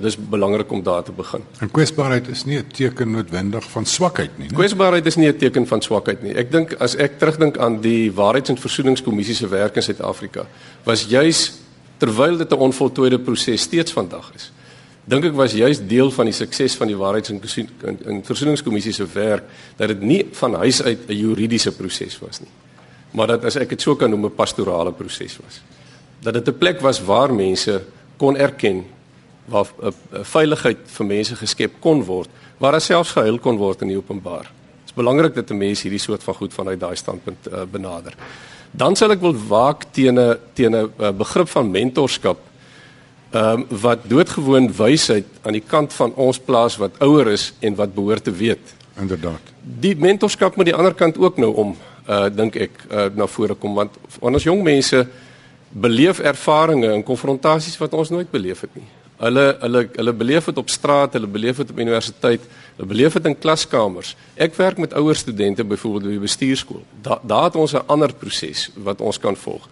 [0.00, 1.42] dis belangrik om daar te begin.
[1.58, 4.54] En kwesbaarheid is nie 'n teken noodwendig van swakheid nie, né?
[4.54, 6.34] Kwesbaarheid is nie 'n teken van swakheid nie.
[6.34, 10.46] Ek dink as ek terugdink aan die Waarheids- en Versoeningskommissie se werk in Suid-Afrika,
[10.84, 11.52] was juis
[11.98, 14.52] terwyl dit 'n onvoltooide proses steeds vandag is.
[15.04, 17.40] Dink ek was juis deel van die sukses van die Waarheids- en
[18.24, 19.44] Versoeningskommissie se werk
[19.76, 22.50] dat dit nie van huis uit 'n juridiese proses was nie,
[23.10, 25.60] maar dat as ek dit so kan noem 'n pastorale proses was.
[26.20, 27.82] Dat dit 'n plek was waar mense
[28.16, 28.84] kon erken
[29.46, 32.28] waar 'n uh, uh, veiligheid vir mense geskep kon word,
[32.58, 34.50] waar daar selfs gehuil kon word in die openbaar.
[34.84, 38.14] Dit is belangrik dat 'n mens hierdie soort van goed vanuit daai standpunt uh, benader.
[38.70, 42.38] Dan sal ek wil waak teen 'n teen 'n uh, begrip van mentorskap
[43.30, 47.74] ehm um, wat doodgewoon wysheid aan die kant van ons plaas wat ouer is en
[47.74, 48.74] wat behoort te weet.
[49.00, 49.40] Inderdaad.
[49.60, 51.76] Die mentorskap moet die ander kant ook nou om
[52.08, 55.06] uh dink ek uh, na vore kom want ons jong mense
[55.68, 58.86] beleef ervarings en konfrontasies wat ons nooit beleef het nie.
[59.16, 62.42] Hulle hulle hulle beleef dit op straat, hulle beleef dit op universiteit,
[62.76, 64.12] hulle beleef dit in klaskamers.
[64.36, 66.82] Ek werk met ouer studente byvoorbeeld by die bestuurskool.
[67.02, 69.68] Daar daar het ons 'n ander proses wat ons kan volg.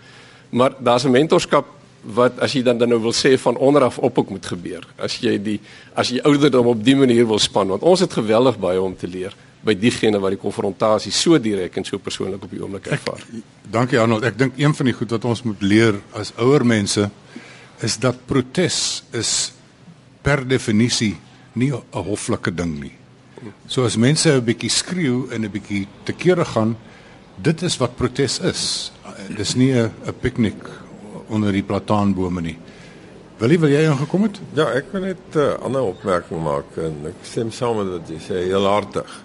[0.51, 1.67] Maar daar's 'n mentorskap
[2.05, 4.87] wat as jy dan dan nou wil sê van onder af op ook moet gebeur.
[4.97, 5.61] As jy die
[5.95, 9.07] as jy ouderdom op die manier wil span want ons het geweldig baie om te
[9.07, 9.35] leer
[9.65, 13.25] by diegene wat die konfrontasie so direk en so persoonlik op die oomblik ervaar.
[13.33, 14.25] Ek, dankie Arnold.
[14.25, 17.11] Ek dink een van die goed wat ons moet leer as ouer mense
[17.85, 19.53] is dat protes is
[20.25, 21.17] per definisie
[21.53, 22.97] nie 'n hoflike ding nie.
[23.67, 26.77] So as mense 'n bietjie skreeu en 'n bietjie te kere gaan,
[27.37, 28.93] dit is wat protes is.
[29.37, 30.63] Dis nie 'n piknik
[31.29, 32.59] onder die plataanbome nie.
[33.39, 34.39] Willie, wil jy aangekom het?
[34.55, 38.09] Ja, ek wil net 'n uh, ander opmerking maak en ek stem saam met wat
[38.09, 39.25] jy sê, heel hartig.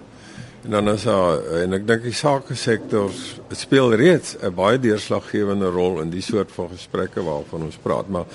[0.62, 3.12] En dan is daar en ek dink die sake sektor
[3.56, 8.26] speel reeds 'n baie deurslaggewende rol in die soort van gesprekke waarvan ons praat, maar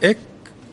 [0.00, 0.18] ek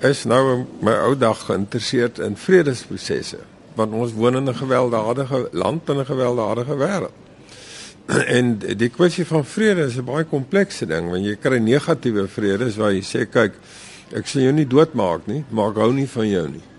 [0.01, 3.39] is nou my ou dag geïnteresseerd in vredesprosesse
[3.75, 7.17] want ons woon in 'n gewelddadige land en 'n gewelddadige wêreld.
[8.37, 12.73] En die kwessie van vrede is 'n baie komplekse ding want jy kry negatiewe vrede
[12.75, 13.53] waar jy sê kyk
[14.13, 16.72] ek sien jou nie doodmaak nie, maar ek hou nie van jou nie.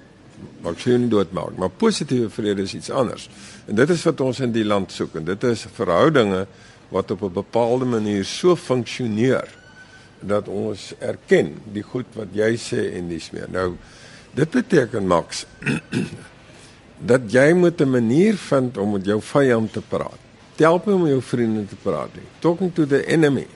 [0.63, 3.29] Maar jou nie doodmaak, maar positiewe vrede is iets anders.
[3.67, 6.47] En dit is wat ons in die land soek en dit is verhoudinge
[6.89, 9.49] wat op 'n bepaalde manier so funksioneer
[10.21, 13.49] dat ons erken die goed wat jy sê en dis meer.
[13.51, 13.77] Nou
[14.35, 15.47] dit beteken Max
[17.11, 20.19] dat jy moet 'n manier vind om met jou vyand te praat.
[20.57, 22.15] Help hom om jou vriende te praat.
[22.15, 22.29] Nie.
[22.39, 23.47] Talking to the enemy.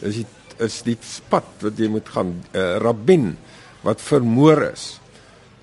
[0.00, 0.26] Is dit
[0.62, 2.26] is die pad wat jy moet gaan.
[2.26, 3.36] 'n uh, Rabbin
[3.82, 5.00] wat vermoor is.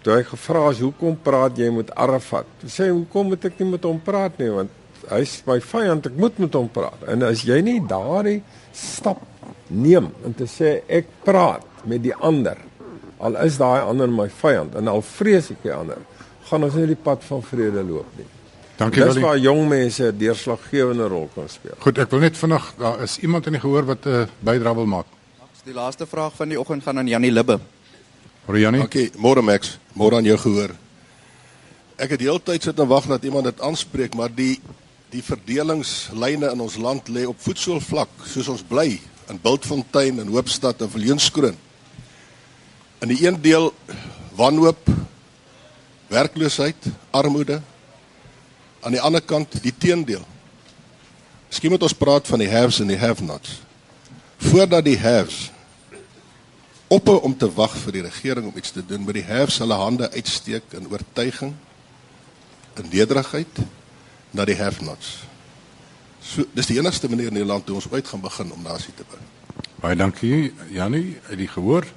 [0.01, 2.47] Toe hy gevra is hoekom praat jy met Arafat?
[2.63, 4.79] Hy sê hoekom moet ek nie met hom praat nie want
[5.11, 7.05] hy's my vyand, ek moet met hom praat.
[7.09, 8.41] En as jy nie daardie
[8.73, 9.21] stap
[9.69, 12.59] neem om te sê ek praat met die ander
[13.21, 16.01] al is daai ander my vyand en al vrees ek die ander
[16.49, 18.27] gaan ons nie die pad van vrede loop nie.
[18.79, 19.13] Dankie wel.
[19.13, 21.75] Dis waar jong mense 'n deurslaggewende rol kan speel.
[21.79, 24.75] Goed, ek wil net vinnig daar is iemand in die gehoor wat 'n uh, bydra
[24.75, 25.05] wil maak.
[25.63, 27.59] Die laaste vraag van die oggend gaan aan Janie Libbe.
[28.47, 28.81] Môre Janie.
[28.81, 30.73] Okay, môre Max, môre aan jou gehoor.
[32.01, 34.57] Ek het heeltyd sit en wag dat iemand dit aanspreek, maar die
[35.11, 38.95] die verdelingslyne in ons land lê op voetsoolvlak, soos ons bly
[39.27, 41.57] in Bultfontein en Hoopstad en Viljoenskroon.
[43.03, 43.73] In die een deel
[44.39, 44.87] wanhoop,
[46.07, 47.59] werkloosheid, armoede.
[48.81, 50.23] Aan die ander kant die teendeel.
[51.51, 53.59] Miskien moet ons praat van die haves en die have-nots.
[54.39, 55.50] Voordat die haves
[56.91, 59.77] ophou om te wag vir die regering om iets te doen, moet die haves hulle
[59.79, 61.53] hande uitsteek in oortuiging
[62.79, 63.61] in nederigheid
[64.35, 65.19] na die have-nots.
[66.21, 68.93] So dis die enigste manier in die land hoe ons ooit gaan begin om nasie
[68.95, 69.19] te bou.
[69.81, 71.87] Baie dankie Janie, uit die gehoor.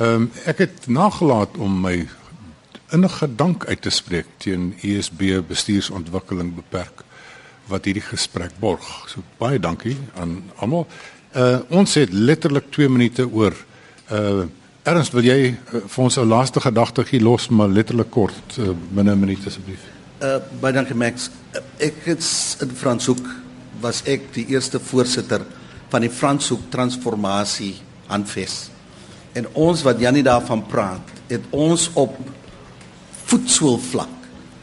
[0.00, 1.96] Ehm um, ek het nagelaat om my
[2.92, 7.04] innige dank uit te spreek teen USB e bestuursontwikkeling beperk
[7.68, 8.88] wat hierdie gesprek borg.
[9.08, 10.88] So baie dankie aan almal.
[11.36, 13.56] Uh ons het letterlik 2 minute oor.
[14.10, 14.44] Uh
[14.82, 18.74] Ernst, wil jy uh, vir ons 'n laaste gedagte gee los maar letterlik kort uh,
[18.90, 19.78] binne 'n minuut asseblief.
[20.18, 21.30] Uh baie dankie Max.
[21.54, 22.22] Uh, ek het
[22.60, 23.22] in Franshoek
[23.80, 25.46] was ek die eerste voorsitter
[25.88, 27.76] van die Franshoek transformasie
[28.08, 28.70] aanfes.
[29.32, 32.18] En ons wat Janie daarvan praat, het ons op
[33.24, 34.22] voetsoolvlak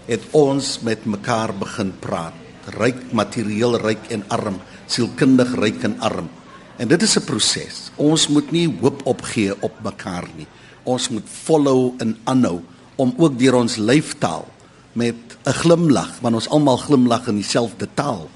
[0.09, 2.33] het ons met mekaar begin praat.
[2.77, 4.57] Ryk materieel ryk en arm,
[4.89, 6.29] sielkundig ryk en arm.
[6.77, 7.88] En dit is 'n proses.
[7.99, 10.47] Ons moet nie hoop opgee op mekaar nie.
[10.87, 12.61] Ons moet follow en aanhou
[12.99, 14.47] om ook deur ons lyftaal
[14.93, 18.29] met 'n glimlag, want ons almal glimlag in dieselfde taal.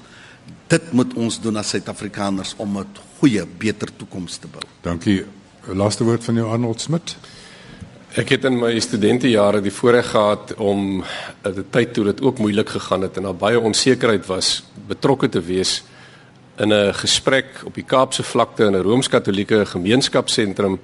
[0.68, 2.86] Dit moet ons doen as Suid-Afrikaners om 'n
[3.18, 4.62] goeie, beter toekoms te bou.
[4.82, 5.24] Dankie.
[5.66, 7.16] Laaste woord van jou Arnold Smit.
[8.14, 11.04] Ek het in my studentejare die voorreg gehad om
[11.44, 15.40] 'n tyd toe dit ook moeilik gegaan het en daar baie onsekerheid was, betrokke te
[15.40, 15.82] wees
[16.56, 20.78] in 'n gesprek op die Kaapse vlakte in 'n Rooms-Katolieke gemeenskapsentrum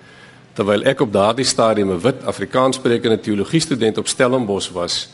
[0.53, 5.09] terwyl ek op daardie stadium 'n wit Afrikaanssprekende teologie student op Stellenbosch was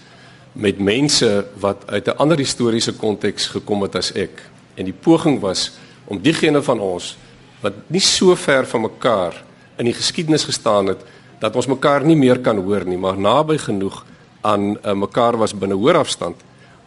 [0.52, 4.42] met mense wat uit 'n ander historiese konteks gekom het as ek.
[4.74, 5.72] En die poging was
[6.04, 7.16] om diegene van ons
[7.61, 9.44] wat nie so ver van mekaar
[9.76, 11.00] in die geskiedenis gestaan het
[11.38, 14.04] dat ons mekaar nie meer kan hoor nie, maar naby genoeg
[14.40, 16.36] aan uh, mekaar was binne hoër afstand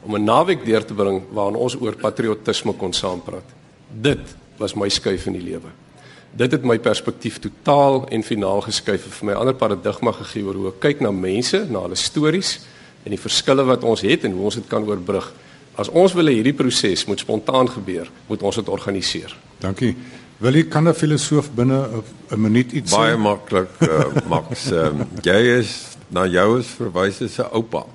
[0.02, 3.59] om 'n naweek deur te bring waarin ons oor patriotisme kon saampraat.
[3.90, 5.72] Dit was my skuif in die lewe.
[6.32, 10.56] Dit het my perspektief totaal en finaal geskuif en vir my ander paradigma gegee oor
[10.60, 12.60] hoe ek kyk na mense, na hulle stories
[13.06, 15.32] en die verskille wat ons het en hoe ons dit kan oorbrug.
[15.80, 19.36] As ons wil hê hierdie proses moet spontaan gebeur, moet ons dit organiseer.
[19.64, 19.96] Dankie.
[20.40, 23.16] Wil jy kan 'n filosoof binne 'n minuut iets Baie sê?
[23.16, 24.72] Baie maklik, uh, Max.
[24.72, 27.86] Um, jy is na jou is verwys as 'n oupa.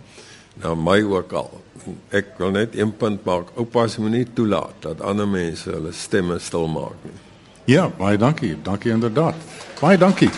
[0.63, 1.64] Na my ook al.
[2.11, 3.53] Ek wil net een punt maak.
[3.57, 7.16] Oupas moet nie toelaat dat ander mense hulle stemme stil maak nie.
[7.64, 8.57] Ja, baie dankie.
[8.62, 9.35] Dankie inderdaad.
[9.80, 10.30] Baie dankie.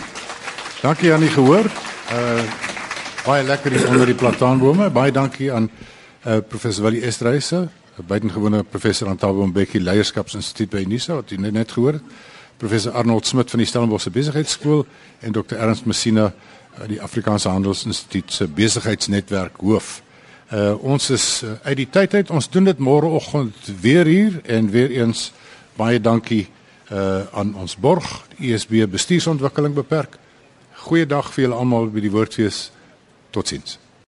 [0.81, 1.67] Dankie aan die gehoor.
[2.13, 2.43] Uh
[3.27, 4.89] baie lekker hier onder die plataanbome.
[4.89, 5.69] Baie dankie aan
[6.25, 7.67] uh professor Willie Estreise
[7.97, 12.03] 'n buitengewone professor aan Tabo Mbeki Leierskapsinstituut by Unisa wat jy net, net gehoor het.
[12.57, 14.85] Professor Arnold Smit van die Stellenbosch Besigheidsskool
[15.19, 16.33] en Dr Ernst Messina
[16.85, 20.01] die Afrikaanse Handelsinstituut se besigheidsnetwerk hoof.
[20.47, 22.29] Uh ons is uh, uit die tyd uit.
[22.31, 25.31] Ons doen dit môreoggend weer hier en weer eens
[25.75, 26.45] baie dankie
[26.91, 28.07] uh aan ons borg,
[28.39, 30.15] ISB e Bestuursontwikkeling beperk.
[30.87, 32.69] Goeiedag vir julle almal by die Woordfees.
[33.35, 33.75] Totsiens.